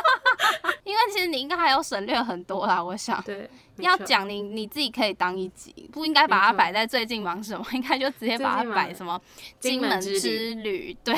[0.83, 3.23] 因为其实你应该还有省略很多啦，我想。
[3.23, 9.21] 对，要讲你你自己可以当一集，不应该把它摆在最近忙什么， 应该就直接把它摆什么
[9.61, 10.97] 金门之旅。
[11.05, 11.15] 对，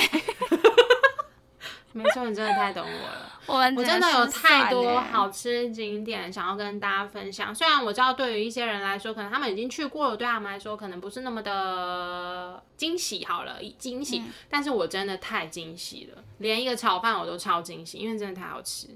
[1.92, 3.33] 没错，你真的太懂我了。
[3.46, 7.53] 我们我真的有太多欸好吃景点想要跟大家分享。
[7.53, 13.24] 虽然我知道对于一些人来说，可能他们已经去过了，对他们来说可能不是那么的惊喜。
[13.24, 18.87] 好了，惊喜，但是我真的太惊喜了，连一个炒饭我都超惊喜，因为真的太好吃。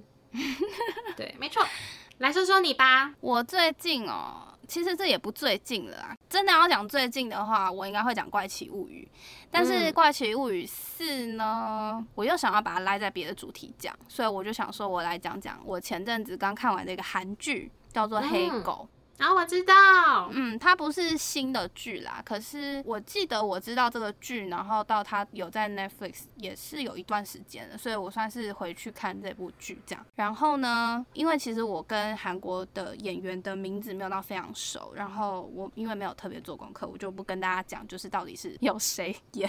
[1.17, 1.67] 对，没错。
[2.19, 3.13] 来说说你吧。
[3.21, 6.17] 我最近哦，其实这也不最近了啊。
[6.29, 9.09] 真的要讲最近的话，我应该会讲《怪奇物语》，
[9.51, 18.89] 但是《嗯怪奇物语四》呢，我又想要把它拉在别的主题讲，所以我就想说，我来讲讲我前阵子刚看完的一个韩剧，叫做《黑嗯狗》。
[19.17, 30.05] 然后我知道，嗯，它不是新的剧啦，可是我记得我知道这个剧，然后到它有在 Netflix 也是有一段时间了，所以我算是回去看这部剧这样。
[30.17, 39.49] 然后呢，因为其实我跟韩国的演员的名字没有到非常熟，然后我因为没有特别做功课，我就不跟大家讲，就是到底是有谁演，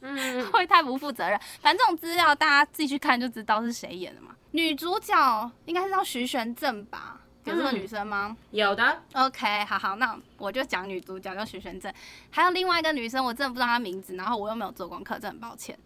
[0.00, 1.38] 嗯， 会太不负责任。
[1.60, 4.36] 反正这种资料大家自己去看就知道是谁演的嘛。
[4.52, 7.20] 女主角应该是叫徐玄正吧？
[7.44, 8.36] 有这个嗯女生吗？
[8.50, 11.92] 有的，OK，好好，那我就讲女主角叫徐玄正，
[12.30, 15.78] 还有另外一个女生，我真的不知道她名字，然后我又没有做功课，真的很抱歉。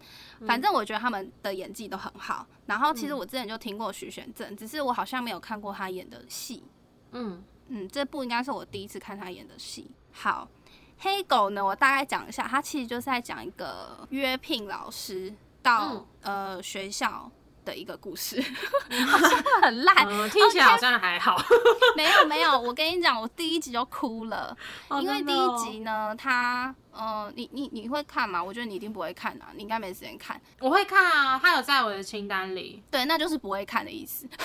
[0.47, 2.47] 反正我觉得他们的演技都很好。
[2.65, 6.63] 然后其实我之前就听过徐玄正，只是我好像没有看过她演的戏。
[7.11, 9.91] 嗯，嗯，这部应该是我第一次看她演的戏。
[10.13, 10.47] 好，
[10.99, 17.29] 黑狗呢，我大概讲一下，它其实就是在讲一个约聘老师到、呃学校。
[17.69, 18.41] 的一个故事，
[19.07, 21.37] 好 像很烂，嗯，听起来好像还好，
[21.95, 24.55] 没有没有，我跟你讲，我第一集就哭了，
[24.87, 28.43] 哦因为第一集呢，他呃，你你你会看吗？
[28.43, 30.41] 我觉得你一定不会看啊，你应该没时间看。
[30.59, 32.81] 我会看啊，他有在我的清单里。
[32.89, 34.27] 对，那就是不会看的意思。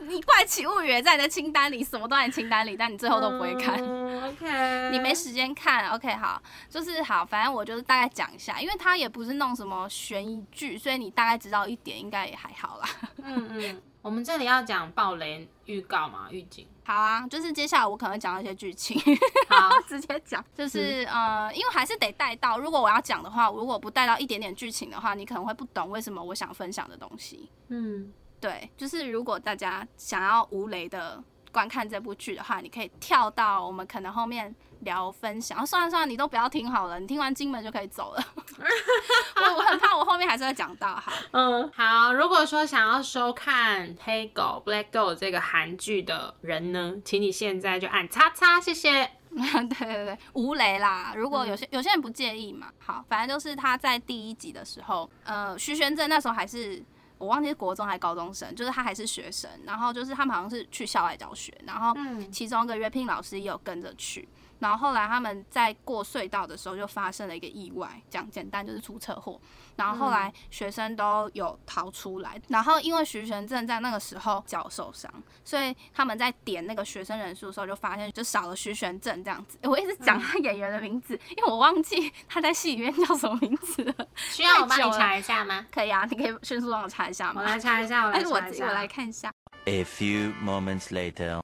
[0.00, 3.78] 你怪奇物语也在你的清单里，什么都在你清单里，但你最后都不会看。
[3.80, 12.88] 嗯、OK，你没时间看，OK，好，就是好，反正我就是大概讲一下，因为它也不是那种什么悬疑剧，所以你大概知道一点，应该也还好啦。
[13.22, 16.66] 嗯嗯，我们这里要讲暴雷预告嘛，预警。
[16.84, 19.00] 好啊，就是接下来我可能会讲到一些剧情，
[19.48, 27.48] 好， 直接讲，就是呃，因为还是得带到，如果我要讲的话，如果不带到一点点剧情的话，你可能会不懂为什么我想分享的东西。
[27.68, 35.58] 嗯，对，就是如果大家想要无雷的观看这部剧的话，你可以跳到我们可能后面聊分享。
[35.58, 38.24] 啊、算了算了，你都不要听好了，你听完金门就可以走了。
[39.36, 40.88] 我我很怕我后面还是会讲到。
[40.96, 42.12] 哈，嗯，好。
[42.12, 49.08] 如果说想要收看《黑狗 Black Gold》这个韩剧的人呢，请你现在就按叉叉，谢谢。
[49.32, 51.14] 对对对，无雷啦。
[51.16, 56.82] 如果有些、有些人不介意嘛，好，反正就是他在第一集的时候，呃，徐玄正那时候还是。
[57.22, 62.32] 我忘记是国中还是高中生，就是他还是学生，然后就是他们好像是去校外教学，然后嗯。
[62.32, 64.28] 其中一个约聘老师也有跟着去，
[64.62, 69.40] 然后后来他们在过隧道的时候就发生了一个意外，讲简单就是出车祸，
[69.74, 75.12] 然后后来学生都有逃出来，然后因为徐玄正在那个时候脚受伤，
[75.44, 79.58] 所以他们在点那个学生人数的时候就发现就少了徐玄正这样子。
[79.64, 83.94] 我一直讲他演员的名字，因为我忘记他在戏里面叫什么名字了。
[84.14, 85.66] 需要我帮你查一下吗？
[85.72, 87.42] 可以啊，你可以迅速帮我查一下我吗？
[87.42, 88.66] 来查一下，我来 查一下。
[88.68, 89.32] 我来看一下。
[89.64, 91.40] A few moments later.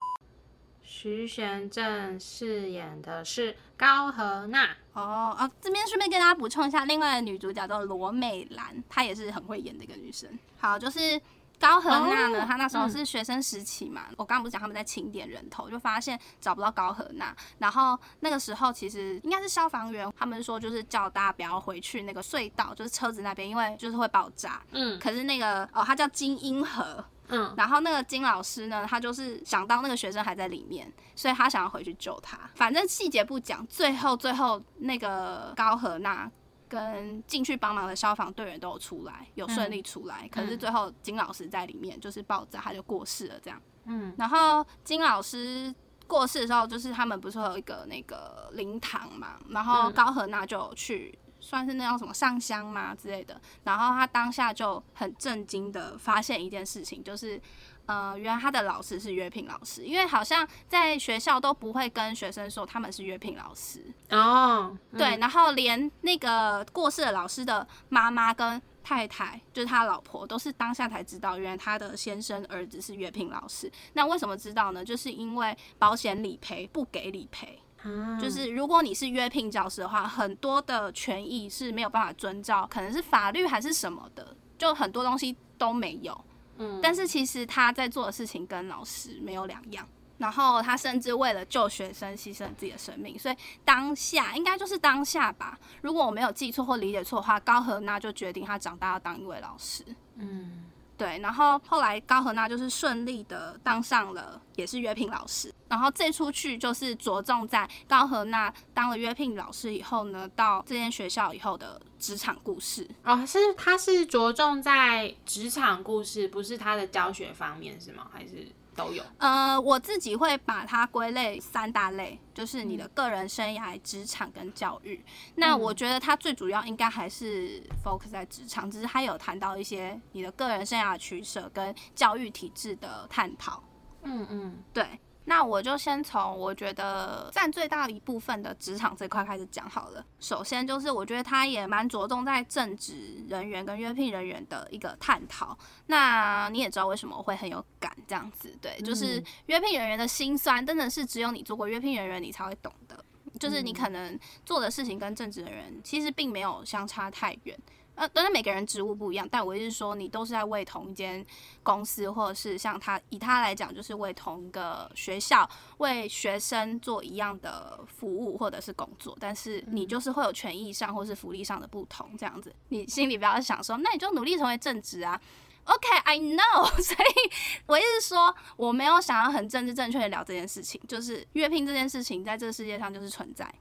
[1.01, 4.69] 徐玄正饰演的是高和娜。
[4.95, 10.29] 哦啊，这边顺便跟大家补充一下，另外的女主角叫罗美兰，她也是很会演的一个女生。
[10.59, 11.21] 好，就是
[11.61, 24.61] 高和娜呢，哦她那时候是学生时期嘛，我刚刚不是讲他们在清点人头，就发现找不到高和娜，然后那个时候其实应该是消防员，他们说就是叫大家不要回去那个隧道，就是车子那边，因为就是会爆炸。
[24.73, 32.39] 嗯可是那个哦，她叫金英和，嗯，然后那个金老师呢，他就是想到那个学生还在里面，所以他想要回去救他。
[32.55, 36.31] 反正细节不讲，最后最后那个高和娜
[36.69, 40.29] 跟进去帮忙的消防队员都有出来，有顺利出来。
[40.31, 43.61] 可是最后金老师在里面就是爆炸，他就过世了这样。
[43.85, 45.75] 嗯，然后金老师
[46.07, 51.19] 过世的时候，就是他们不是会有一个那个灵堂嘛，然后嗯高和娜就去。
[51.49, 57.41] 算是那种什么上香嘛之类的，然后他当下就很震惊的发现一件事情，就是，
[57.87, 64.99] 呃，原来他的老师是约聘老师，因为好像在学校都不会跟学生说他们是约聘老师，哦，嗯。
[64.99, 73.73] 对，，然后连那个过世的老师的妈妈跟太太，就是他老婆，都是当下才知道，原来他的先生儿子是约聘老师。
[73.95, 74.85] 那为什么知道呢？
[74.85, 86.19] 就是因为保险理赔不给理赔，啊就是如果你是约聘教师的话，很多的权益是没有办法遵照，可能是法律还是什么的，就很多东西都没有。
[86.59, 89.87] 嗯但是其实他在做的事情跟老师没有两样。
[90.19, 95.57] 然后他甚至为了救学生牺牲自己的生命，所以当下应该就是当下吧。
[95.81, 99.85] 如果我没有记错或理解错的话，高和那就决定他长大要当一位老师。
[100.17, 100.65] 嗯
[100.99, 105.55] 对，然后后来高和娜就是顺利的当上了，也是约聘老师。
[105.69, 112.89] 然后这出剧就是着重在高和娜当了约聘老师以后呢，到这间学校以后的职场故事。
[113.05, 118.09] 哦，是他是着重在职场故事，不是他的教学方面是吗？
[118.13, 119.03] 还是都有？
[119.19, 125.05] 呃，我自己会把它归类三大类，就是你的个人生涯、职场跟教育。
[125.35, 133.63] 那我觉得它最主要应该还是 focus 在职场，只是它有谈到一些你的个人生涯取舍跟教育体制的探讨。
[134.05, 134.87] 嗯嗯对，
[135.29, 140.03] 那我就先从我觉得占最大一部分的职场这块开始讲好了。
[140.19, 145.57] 首先就是我觉得他也蛮着重在正职人员跟约聘人员的一个探讨。
[145.87, 153.05] 那你也知道为什么我会很有感这样子，对，就是嗯约聘人员的辛酸，真的是只有你做过约聘人员你才会懂的。
[153.39, 157.57] 就是你可能做的事情跟正职人员其实并没有相差太远，
[157.99, 161.25] 呃，当然每个人职务不一样，但我意思是说，你都是在为同一间
[161.65, 175.21] 公司，或者是像他以他来讲，就是为同一个学校为学生做一样的服务或者是工作，但是你就是会有权益上或是福利上的不同，这样子，你心里不要想说，那你就努力成为正职啊。
[175.65, 177.31] OK，I、 know，所以
[177.67, 183.53] 我意思是说，我没有想要很政治正确的聊这件事情，就是约聘这件事情在这个世界上就是存在，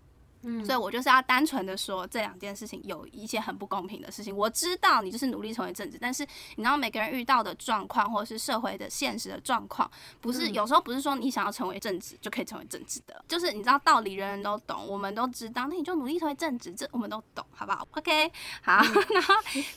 [0.43, 4.35] 嗯所以我就是要单纯的说这两件事情有一些很不公平的事情。
[4.35, 9.89] 我知道你就是努力成为正直，但是你知道每个人遇到的状况或者是社会的现实的状况，
[10.21, 18.81] 不是、嗯有时候不是说你想要成为正直就可以成为正直的，就是你知道道理人人都懂，我们都知道，那你就努力成为正直，这我们都懂，好不好？OK，好，
[19.13, 19.35] 然后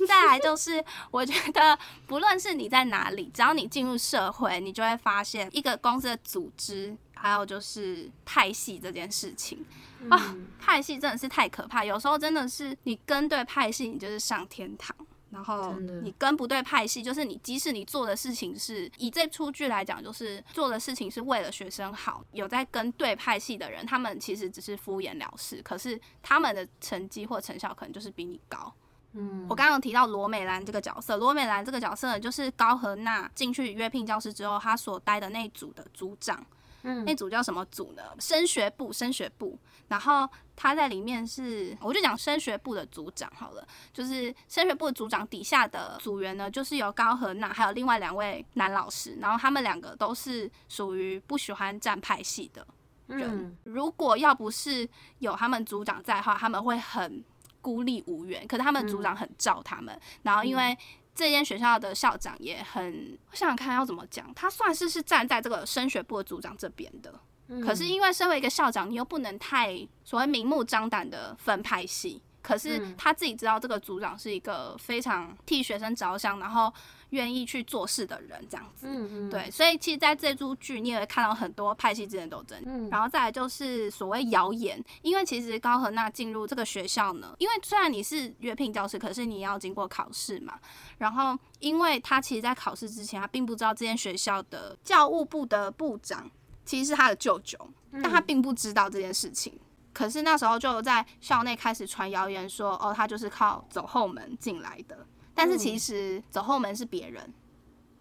[0.09, 6.97] 再来就是我觉得不论是你在哪里，只要你进入社会，你就会发现一个公司的组织。
[7.21, 9.65] 还有就是派系这件事情，
[10.09, 14.97] 啊嗯派系真的是太可怕，有时候真的是你跟对派系，你就是上天堂。
[15.31, 28.75] 然后你跟不对派系，就是你即使你做的事情是以这出剧来讲，就是做的事情是为了学生好，有在跟对派系的人，他们其实只是敷衍了事，可是他们的成绩或成效可能就是比你高。
[29.13, 36.45] 嗯我刚刚提到罗美兰这个角色，罗美兰这个角色呢就是高和娜进去约聘教师之后，她所待的那组的组长。
[36.83, 38.03] 嗯那组叫什么组呢？
[38.19, 39.59] 升学部，升学部。
[39.89, 52.67] 然后他在里面是，我就讲升学部的组长好了，就是升学部的组长底下的组员呢，就是有高和娜还有另外两位男老师，然后他们两个都是属于不喜欢站派系的。
[53.09, 54.89] 嗯如果要不是
[55.19, 57.25] 有他们组长在的话，他们会很
[57.61, 58.47] 孤立无援。
[58.47, 60.79] 可是他们组长很罩他们，然后因为
[61.21, 67.13] 这间学校的校长也很，我想想看要怎么讲，他算是是站在这个升学部的组长这边的。
[67.49, 72.23] 嗯可是因为身为一个校长，你又不能太所谓明目张胆的分派系。
[72.43, 76.73] 可是嗯他自己知道这个组长是一个非常替学生着想，然后
[77.11, 78.87] 愿意去做事的人，这样子。
[78.89, 82.61] 嗯嗯，对，所以其实在这出剧，你也会看到很多派系之间的斗争。
[82.67, 90.59] 嗯然后再来就是所谓谣言，因为其实高和娜进入这个学校呢，因为虽然你是约聘教师，可是你要经过考试嘛。
[90.99, 96.31] 然后，因为他其实，在考试之前，他并不知道这间学校的教务部的部长
[96.65, 97.59] 其实是他的舅舅，
[97.91, 99.59] 但他并不知道这件事情。
[99.93, 105.07] 可是那时候就在校内开始传谣言说，哦，他就是靠走后门进来的。
[105.35, 107.33] 但是其实走后门是别人，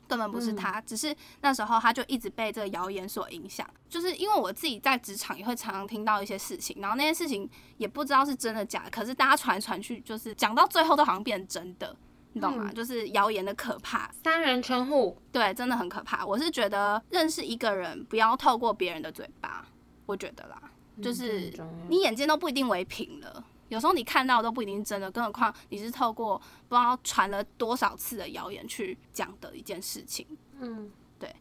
[0.07, 3.65] 根本不是他，只是那时候他就一直被这个谣言所影响。
[3.87, 11.95] 就是因为我自己在职场也会常常听到一些事情，然后那些事情也不知道是真的假的，可是大家传来传去，就是讲到最后都好像变真的，
[12.33, 12.65] 你懂吗？
[12.67, 14.11] 嗯就是谣言的可怕。
[14.23, 16.25] 三人称呼，对，真的很可怕。
[16.25, 19.65] 我是觉得认识一个人不要透过别人的嘴巴，
[20.05, 20.61] 我觉得啦，
[21.01, 21.51] 就是
[21.89, 23.43] 你眼睛都不一定为凭了。
[23.69, 26.37] 有时候你看到都不一定真的，更何况你是透过
[26.67, 30.25] 不知道传了多少次的谣言去讲的一件事情。
[30.59, 31.33] 嗯对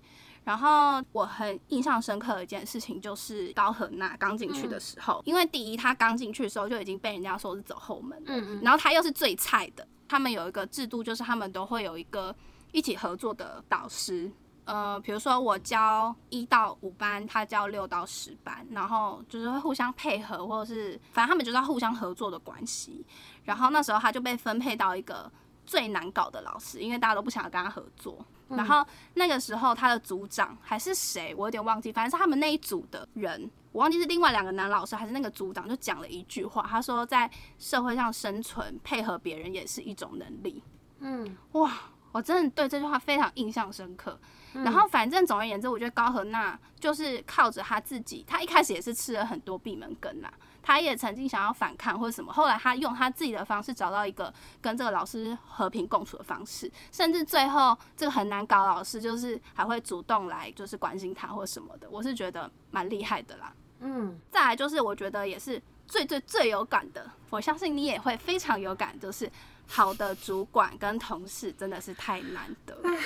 [0.44, 12.34] 然后我很印象深刻的一件事情就是高和娜刚进去的时候，因为第一她刚进去的时候就已经被人家说是走后门，嗯嗯然后她又是最菜的，他们有一个制度，就是他们都会有一个
[12.72, 14.30] 一起合作的导师。
[14.68, 23.02] 呃，比如说我教一到五班，他教六到十班，然后就是会互相配合，或者是反正他们就是要互相合作的关系。
[23.44, 25.32] 然后那时候他就被分配到一个
[25.64, 28.22] 最难搞的老师，因为大家都不想要跟他合作。
[28.48, 40.62] 然后那个时候他的组长还是谁，我有点忘记，反正是他们那一组的人，我忘记是另外两个男老师还是那个组长，就讲了一句话，他说在社会上生存，配合别人也是一种能力。
[41.00, 41.72] 嗯哇，
[42.12, 44.18] 我真的对这句话非常印象深刻。
[44.54, 50.32] 然后反正总而言之，我觉得高和娜就是靠着他自己，他一开始也是吃了很多闭门羹啦。
[50.62, 63.52] 他也曾经想要反抗或者什么，后来他用他自己的方式找到一个跟这个老师和平共处的方式，甚至最后这个很难搞老师就是还会主动来就是关心他或什么的，我是觉得蛮厉害的啦。
[63.80, 69.30] 嗯，再来就是我觉得也是最最最有感的，我相信你也会非常有感，就是
[69.68, 72.98] 好的主管跟同事真的是太难得了。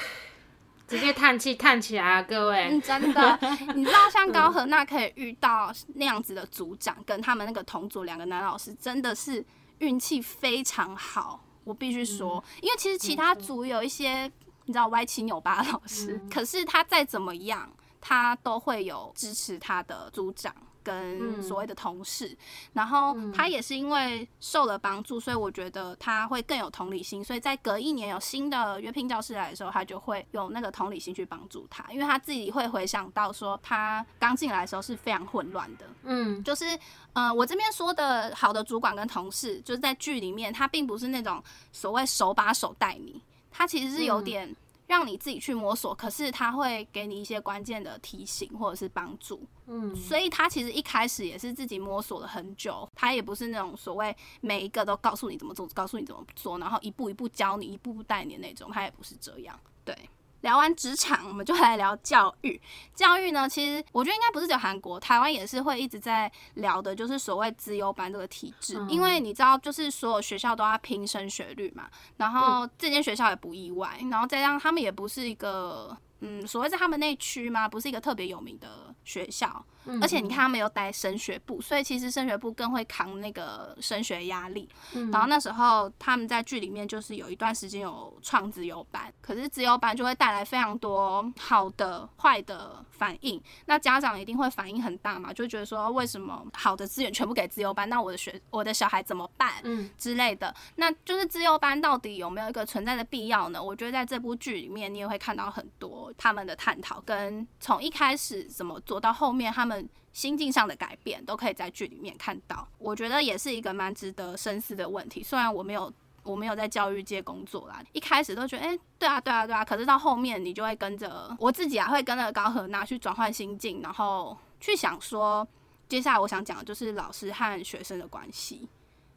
[0.89, 2.69] 直接叹气叹起来啊，各位。
[2.71, 3.39] 嗯，真的，
[3.75, 9.43] 你知道像高和娜可以遇到那样子的组长，跟他们那个同组两个男老师，真的是
[9.79, 11.43] 运气非常好。
[11.65, 14.31] 我必须说，因为其实其他组有一些
[14.67, 20.55] 你知道歪七扭八的老师，可是他再怎么样，他都会有支持他的组长。
[20.83, 22.37] 跟所谓的同事，
[22.73, 27.25] 然后他也是因为受了帮助，所以我觉得他会更有同理心。
[27.25, 35.87] 所以在隔一年有新的约聘教师来的时候，他就会有那个同理心去帮助他，因为他自己会回想到说，他刚进来的时候是非常混乱的。
[36.03, 36.43] 嗯。
[36.43, 36.79] 就是，
[37.13, 44.55] 呃，我这边说的好的主管跟同事，就是在剧里面，他并不是那种所谓手把手带你，他其实是有点
[44.87, 49.47] 让你自己去摸索，可是他会给你一些关键的提醒或者是帮助。
[49.67, 59.59] 嗯所以他其实一开始也是自己摸索了很久，他也不是那种所谓每一个都告诉你怎么做，告诉你怎么做，然后一步一步教你，一步步带你的那种，他也不是这样。
[59.85, 59.97] 对，
[60.43, 62.61] 聊完职场，我们就来聊教育。
[62.95, 68.77] 教育呢，其实我觉得应该不是只有韩国，台湾也是会一直在聊的，就是所谓资优班这个体制。
[68.79, 71.89] 嗯因为你知道，就是所有学校都要拼升学率嘛，
[72.19, 75.97] 然后这间学校也不意外，然后再加上他们也不是一个。
[76.25, 84.69] 嗯，所谓在他们那区嘛，不是一个特别有名的学校，嗯而且你看他们有带升学部，所以其实升学部更会扛那个升学压力。
[84.93, 93.43] 嗯然后那时候他们在剧里面就是有一段时间有创自由班，可是自由班就会带来非常多好的、坏的反应。
[93.67, 99.55] 那家长一定会反应很大嘛，就觉得说为什么好的资源全部给自由班，那我的学我的小孩怎么办？
[99.65, 103.61] 嗯之类的，那就是自由班到底有没有一个存在的必要呢？
[103.61, 112.69] 我觉得在这部剧里面，你也会看到很多他们的探讨，跟从一开始怎么做到后面他们心境上的改变，都可以在剧里面看到。
[112.79, 115.23] 我觉得也是一个蛮值得深思的问题。
[115.23, 115.93] 虽然我没有。
[116.25, 119.65] 我没有在教育界工作啦，一开始都觉得，哎、对啊，对啊，对啊。
[119.65, 125.45] 可是到后面，你就会跟着我自己啊，会跟着高和娜去转换心境，然后去想说，
[125.89, 128.69] 接下来我想讲的就是老师和学生的关系。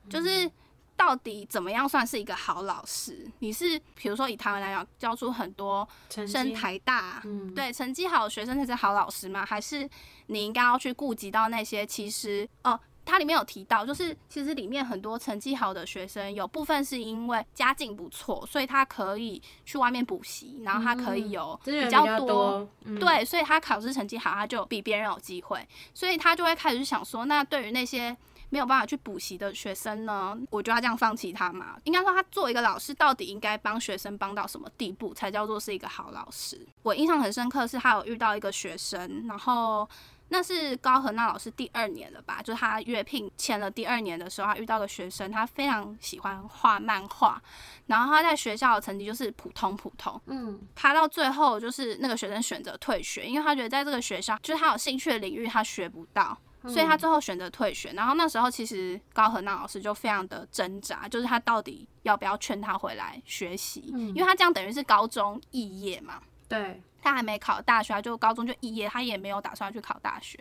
[0.10, 0.50] 就是
[0.98, 3.30] 到底怎么样算是一个好老师？
[3.40, 9.46] 你是比如说以台湾来讲，教出很多升台大，嗯对成绩好的学生才是好老师吗？
[9.46, 9.90] 还是
[10.28, 12.80] 你应该要去顾及到那些其实哦？
[13.08, 28.18] 它里面有提到，就是其实里面很多成绩好的学生，有部分是因为家境不错，所以他可以去外面补习，然后他可以有比较较多，嗯，对，所以他考试成绩好，他就比别人有机会，所以他就会开始想说，那对于那些
[28.50, 31.78] 没有办法去补习的学生呢，我就要这样放弃他嘛？
[31.84, 36.60] 应该说，他作为一个老师，到底应该帮学生帮到什么地步，才叫做是一个好老师？
[36.84, 39.88] 我印象很深刻，是他有遇到一个学生，然后。
[40.28, 42.42] 那是高和娜老师第二年了吧？
[42.42, 47.40] 就是他约聘签了第二年的时候，他遇到个学生，他非常喜欢画漫画，
[47.86, 56.36] 然后他在学校的成绩就是普通普通，嗯他到最后就是那个学生选择退学，因为他觉得在这个学校就是他有兴趣的领域他学不到，
[56.68, 57.92] 所以他最后选择退学。
[57.94, 66.22] 然后那时候其实高和娜老师就非常的挣扎，就是他到底要不要劝他回来学习，因为他这样等于是高中肄业嘛。
[66.48, 70.40] 对，他还没考大学，他就高中就毕业，他也没有打算去考大学，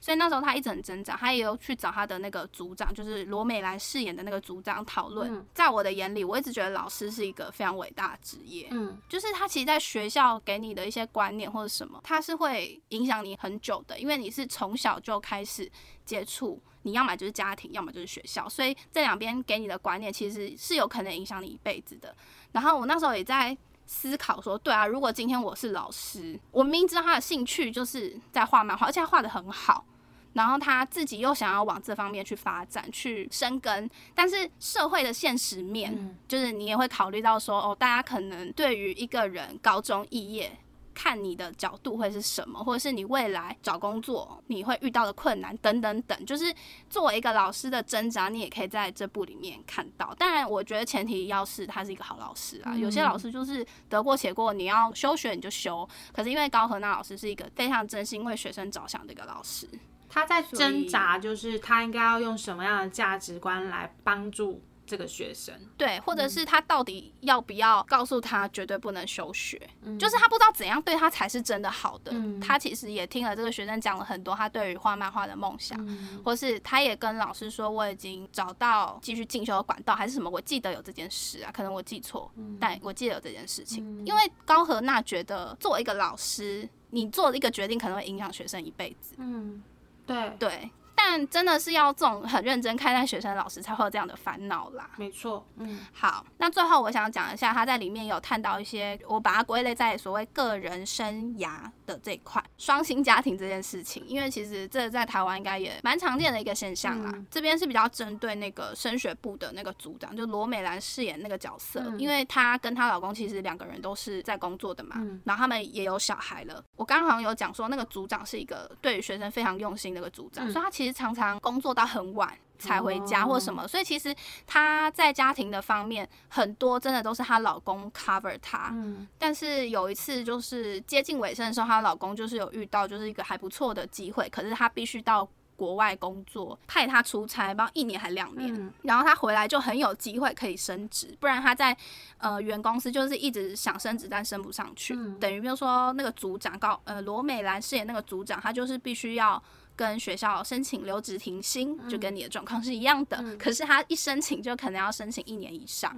[0.00, 5.30] 所以那时候他一直很挣扎，他也有去找他的那个组长，就是罗美兰饰演的那个组长讨论。
[5.30, 15.70] 嗯在我的眼里，我一直觉得老师是一个非常伟大的职业，嗯就是他其实在学校给你的一些观念或者什么，他是会影响你很久的，因为你是从小就开始
[16.06, 22.16] 接触，你要么就是家庭，要么就是学校，所以这两边给你的观念其实是有可能影响你一辈子的。
[22.52, 23.56] 然后我那时候也在
[23.86, 29.84] 思考说，对啊，如果今天我是老师，我明明知道他的兴趣就是在画漫画，而且他画的很好。
[30.32, 40.58] 然后他自己又想要往这方面去发展、去深耕，但是社会的现实面，就是你也会考虑到说，哦，大家可能对于一个人高中肄业，
[40.96, 46.52] 看你的角度会是什么，或者是你未来找工作你会遇到的困难等等等，就是
[46.88, 50.14] 作为一个老师的挣扎，你也可以在这部里面看到。
[50.18, 55.86] 当然，我觉得前提要是他是一个好老师啊，有些老师就是得过且过，你要休学你就休。
[56.14, 59.68] 可是因为高和那老师是一个非常真心为学生着想的一个老师。
[60.08, 65.54] 他在挣扎，就是他应该要用什么样的价值观来帮助这个学生？
[65.76, 69.60] 对，或者是他到底要不要告诉他绝对不能休学？
[69.98, 72.12] 就是他不知道怎样对他才是真的好的。
[72.40, 75.78] 他其实也听了这个学生讲了很多他对于画漫画的梦想，
[76.24, 80.30] 或是他也跟老师说我已经找到继续进修的管道，还是什么？
[80.30, 82.30] 我记得有这件事啊，可能我记错，
[82.60, 84.04] 但我记得有这件事情。
[84.06, 89.14] 因为高和娜觉得作为一个老师，你做一个决定可能会影响学生一辈子。
[89.18, 89.62] 嗯。
[90.06, 90.70] 对对。
[91.08, 94.90] 但真的是要这种很认真看待学生的老师才会有这样的烦恼啦。
[94.96, 107.14] 没错，嗯，好，那最后我想讲一下，他在里面有探到一些，我把它归类在所谓个人生涯的这一块，双薪家庭这件事情，因为其实这在台湾应该也蛮常见的一个现象啦。
[107.30, 116.64] 这边是比较针对那个升学部的那个组长，就罗美兰饰演那个角色，因为她跟她老公其实两个人都是在工作的嘛，然后他们也有小孩了。
[116.74, 120.95] 我刚刚好像有讲说，那个组长是一个对于学生非常用心的一个组长，所以他其实。
[120.96, 124.14] 常常工作到很晚才回家或什么，所以其实
[124.46, 128.70] 她在家庭的方面很多真的都是她老公 cover 她。
[128.72, 141.76] 嗯，但是有一次就是接近尾声的时候，她老公就是有遇到就是一个还不错的机会，可是她必须到国外工作，派他出差，不知道一年还两年，然后他回来就很有机会可以升职，不然他在
[142.18, 149.42] 呃原公司就是一直想升职但升不上去，等于比如说那个组长高呃罗美兰饰演那个组长，他就是必须要。
[149.76, 153.22] 跟学校申请留职停薪，就跟你的状况是一样的。
[153.36, 155.94] 可是他一申请就可能要申请一年以上，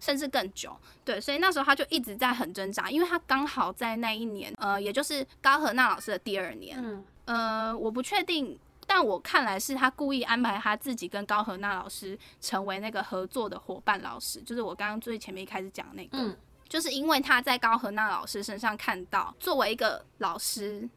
[0.00, 0.76] 甚至更久。
[1.04, 7.02] 对，所以那时候他就一直在很挣扎，因为他刚好在那一年，呃，也就是高和娜老师的第二年。
[7.26, 16.36] 呃，我不确定，但我看来是他故意安排他自己跟高和娜老师成为那个合作的伙伴老师，就是我刚刚最前面一开始讲那个，
[16.68, 20.88] 就是因为他在高和娜老师身上看到，作为一个老师。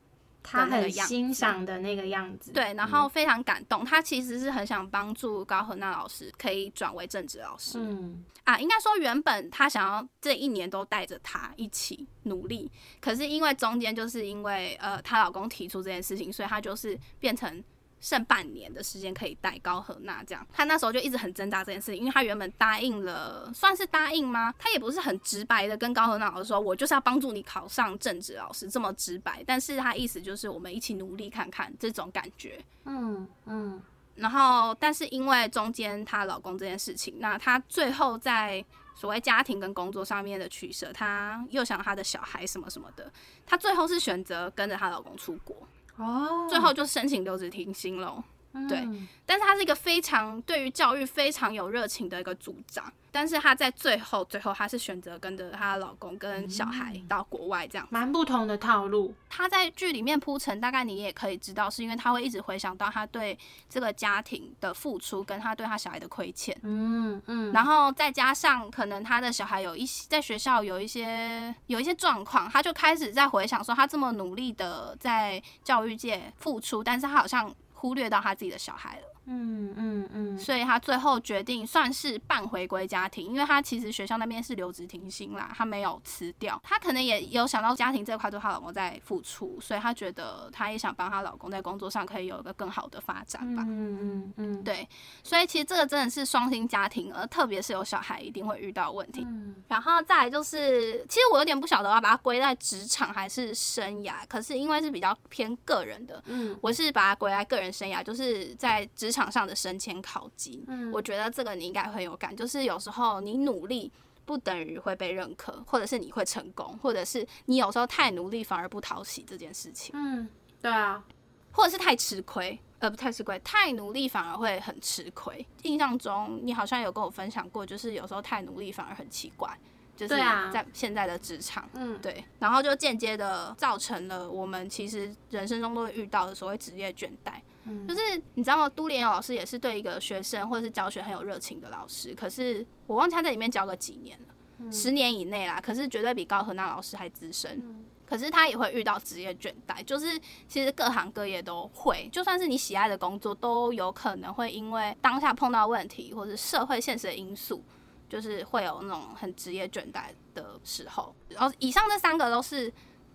[0.44, 3.84] 他很欣赏的那个样子，对，然后非常感动。
[3.86, 7.80] 他其实是很想帮助高和娜老师可以转为政治老师。
[7.80, 12.70] 嗯啊，应该说原本他想要这一年都带着他一起努力，
[13.00, 17.64] 可是因为中间就是因为呃她老公提出这件事情，所以他就是变成。
[18.04, 24.54] 剩半年的时间可以带高和娜，这样他那时候就一直很挣扎这件事情，因为他原本答应了，算是答应吗？
[24.60, 33.82] 他也不是很直白的跟高和娜老师说，我就是要帮助你考上正职老师这么直白，但是他意思就是我们一起努力看看这种感觉，嗯嗯。
[34.16, 43.12] 然后，但是因为中间她老公这件事情，那她最后在所谓家庭跟工作上面的取舍，她又想她的小孩什么什么的，
[43.44, 45.56] 她最后是选择跟着她老公出国。
[45.98, 48.24] 哦，最后就申请留职停薪了，
[48.68, 48.88] 对。
[49.26, 52.92] 但是他是一个非常对于教育非常有热情的一个组长。
[53.12, 59.14] 但是他在最后，最后他是选择跟着她的老公跟小孩到国外，这样蛮不同的套路。
[59.30, 63.38] 他在剧里面铺陈，大概你也可以知道，是因为他会一直回想到他对
[63.70, 66.58] 这个家庭的付出，跟他对他小孩的亏欠。
[66.64, 67.54] 嗯嗯。
[67.54, 79.13] 然后再加上可能他的小孩有一些在学校有一些有一些状况，他就开始在回想说，他这么努力的在教育界付出，但是他好像忽略到他自己的小孩了。
[79.26, 86.60] 嗯嗯嗯，所以他最后决定算是半回归家庭，因为他其实学校那边是留职停薪啦，他没有辞掉。
[86.62, 93.64] 他可能也有想到家庭这块对他老公在付出，所以他觉得他也想帮他老公在工作上可以有一个更好的发展吧。
[93.66, 94.86] 嗯嗯嗯，对。
[95.24, 99.26] 所以其实这个真的是双薪家庭，而特别是有小孩一定会遇到问题。
[99.70, 109.13] 然后再来就是，其实我有点不晓得要把它归在职场还是生涯，可是因为是比较偏个人的，嗯，我是把它归在个人生涯，就是在职。
[109.14, 113.92] 场上的升迁考级，嗯，我觉得这个你应该很有感，就是有时候你努力
[114.26, 120.28] 不等于会被认可，或者是你会成功，或者是你有时候太努力反而不讨喜这件事情，嗯，
[120.62, 121.04] 对啊，
[121.52, 125.46] 或者是太吃亏，呃，不太吃亏，太努力反而会很吃亏。
[125.62, 129.56] 印象中你好像有跟我分享过，就是有时候太努力反而很奇怪，
[129.96, 137.42] 就是在现在的职场，嗯，对，然后就间接的造成了我们其实人生中都会遇到的所谓职业倦怠。
[137.88, 138.70] 就是你知道吗？
[138.70, 144.72] 都联老师也是对一个学生或者是教学很有热情的老师，可是我忘记他在里面教个几年了。
[144.72, 147.86] 十年以内啦，可是绝对比高和娜老师还资深。
[148.06, 157.64] 可是他也会遇到职业倦怠，就是其实各行各业都会，就算是你喜爱的工作，都有可能会因为当下碰到问题或者社会现实的因素，
[158.08, 161.16] 就是会有那种很职业倦怠的时候。
[161.30, 162.72] 然后以上这三个都是，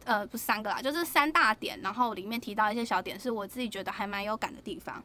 [0.09, 5.05] 呃，不是三个啦，就是三大点，然后里面提到一些小点，是我自己觉得还蛮有感的地方。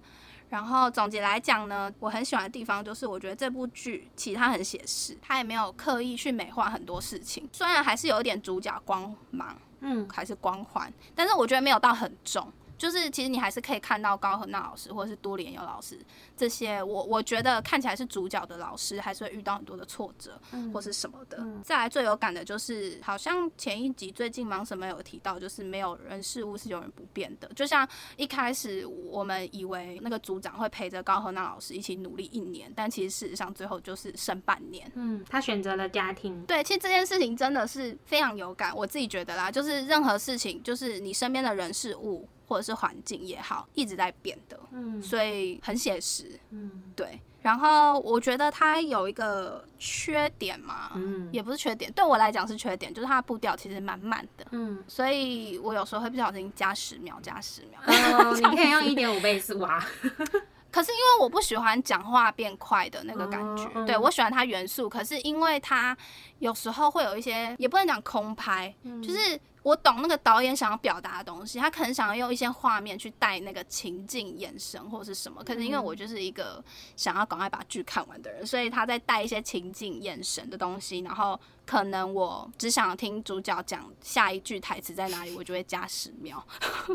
[0.49, 9.57] 然后总结来讲呢，我很喜欢的地方就是，我觉得这部剧其实它很写实，它也没有刻意去美化很多事情，虽然还是有一点主角光芒。
[9.85, 12.49] 嗯，还是光环，但是我觉得没有到很重。
[12.77, 15.97] 就是其实你还是可以看到高和娜老师或者是多连友老师
[16.35, 20.39] 这些，我我觉得看起来是主角的老师，还是会遇到很多的挫折
[20.73, 21.43] 或是什么的。
[21.63, 27.47] 再来最有感的就是，好像前一集最近忙什么有提到，就是没有人事物是永远不变的。
[27.55, 34.91] 就像一开始我们以为那个组长会陪着高和娜老师一起努力一年，但其实事实上最后就是剩半年。
[34.95, 36.43] 嗯，他选择了家庭。
[36.45, 42.27] 对，其实这件事情真的是非常有感，我自己觉得啦，就是任何事情，就是你身边的人事物。
[42.47, 47.19] 或者是环境也好，一直在变的，嗯，所以很写实，嗯，对。
[47.41, 57.81] 然后我觉得它有一个缺点嘛，嗯，也不是缺点，对我来讲是缺点，就是它的步调其实蛮慢的，嗯，所以我有时候会不小心加十秒，加十秒，
[58.49, 59.85] 你可以用一点五倍速啊。
[60.71, 65.95] 可是因为我不喜欢讲话变快的那个感觉，对我喜欢它元素，可是因为它
[66.39, 69.37] 有时候会有一些，也不能讲空拍，就是。
[69.63, 75.43] 我懂那个导演想要表达的东西，他可能想要用一些画面去带那个情境、眼神或者是什么。
[75.43, 76.63] 可是因为我就是一个
[76.95, 81.39] 想要赶快把剧看完的人，所以他在带一些情境、眼神的东西，然后。
[81.65, 86.45] 可能我只想听主角讲下一句台词在哪里，我就会加十秒。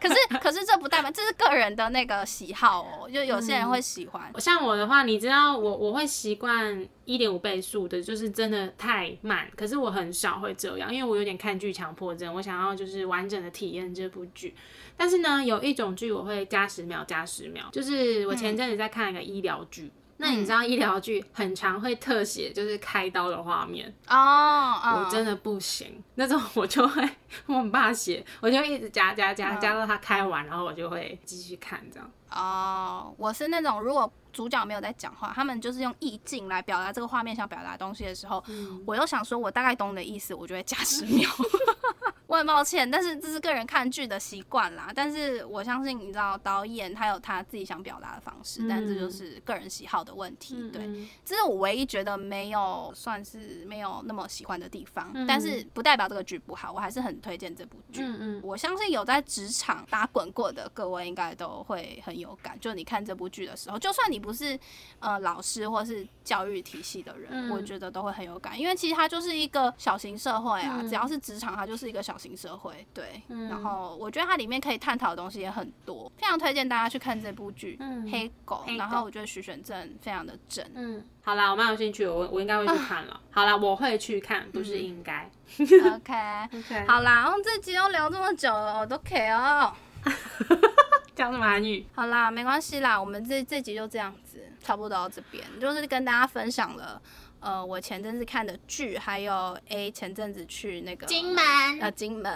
[0.00, 4.32] 可是，可是这不代表这是个人的那个喜好哦，就有些人会喜欢。
[4.38, 9.50] 像我的话，你知道我我会习惯一点五倍速的，就是真的太慢。
[9.56, 14.54] 可是我很少会这样，因为我有点看剧强迫症，我想要就是完整的体验这部剧。
[14.96, 19.90] 但是呢，有一种剧我会加十秒，加十秒，就是我前阵子在看一个医疗剧。
[20.22, 23.92] 那你知道医疗剧很常会特写，就是开刀的画面？
[24.06, 27.02] 哦，我真的不行，那种我就会
[27.46, 32.08] 我很怕写，我就一直加加加加到它开完，然后我就会继续看这样。
[32.30, 38.40] 哦，我是那种如果主角没有在讲话，他们就是用意境来表达这个画面想表达东西的时候，
[38.86, 41.28] 我又想说我大概懂你的意思，我就会加十秒。
[42.32, 44.90] 我很抱歉，但是这是个人看剧的习惯啦。
[44.94, 50.70] 但是我相信，你知道导演他有他自己想表达的方式，但这就是个人喜好的问题。
[50.72, 50.88] 对，
[51.26, 55.12] 这是我唯一觉得没有算是没有那么喜欢的地方。
[55.28, 58.00] 但是不代表这个剧不好，我还是很推荐这部剧。
[58.02, 62.58] 嗯嗯，我相信有在职场打滚过的各位应该都会很有感。
[62.58, 64.58] 就你看这部剧的时候，就算你不是
[65.00, 70.82] 呃老师或是教育体系的人，我觉得都会很有感，因为其实它就是一个小型社会啊。
[70.84, 72.16] 只要是职场，它就是一个小。
[72.22, 77.76] 型社会对，然后我觉得它里面可以探讨的东西也很多，非常推荐大家去看这部剧
[78.10, 78.64] 《黑狗》。
[78.78, 80.64] 然后我觉得徐玄正非常的正。
[80.74, 83.20] 嗯，好啦，我蛮有兴趣，我我应该会去看了。
[83.30, 85.28] 好啦，我会去看，不是应该。
[85.58, 86.14] OK
[86.58, 89.72] OK，好啦，我们这集又聊这么久了，我都 K 哦。
[91.14, 91.84] 讲什么韩语？
[91.94, 97.00] 好啦，没关系啦，我们这这集就这样子，差不多到这边，就是跟大家分享了。
[97.42, 101.44] 呃，我前阵子看的剧，还有 A 前阵子去那个金门，
[101.80, 102.32] 呃，金门，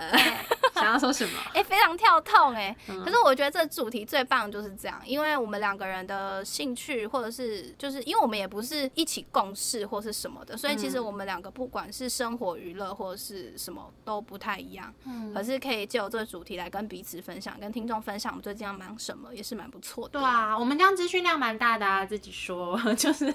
[0.81, 1.39] 想要说什么？
[1.55, 2.77] 哎，非常跳痛哎。
[2.87, 14.93] 可是我觉得这主题最棒就是这样，因为我们两个人的兴趣，或者是就是因为我们也不是一起共事或是什么的，所以其实我们两个不管是生活娱乐或者是什么都不太一样。
[15.05, 15.33] 嗯。
[15.33, 20.18] 可是可以借由这个主题来跟彼此分享，跟听众分享我们最近要忙什么，也是蛮不错的。
[20.18, 23.33] 对啊，我们这样资讯量蛮大的啊，自己说 就是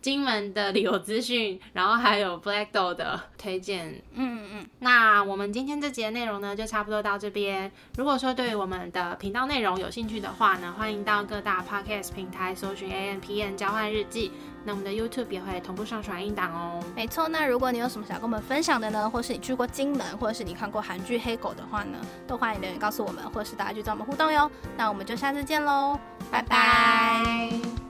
[0.00, 0.94] 金门的旅游。
[1.04, 7.70] 资讯，然后还有 Black Doll 的推荐，嗯嗯，那我们今天这节内容呢，就差不多到这边。
[7.96, 14.32] 如果说对我们的频道内容有兴趣的话呢，欢迎到各大 Podcast 平台搜寻 A N P N 交换日记，
[14.64, 16.82] 那我们的 YouTube 也会同步上传音档哦。
[16.94, 24.50] 没错，那如果你有什么想跟我们分享的呢，或是你去过金门，或者是你看过韩剧《黑狗》的话呢，都欢迎留言告诉我们，或是大家去找我们互动哟。
[24.76, 25.98] 那我们就下次见喽，
[26.30, 27.83] 拜拜。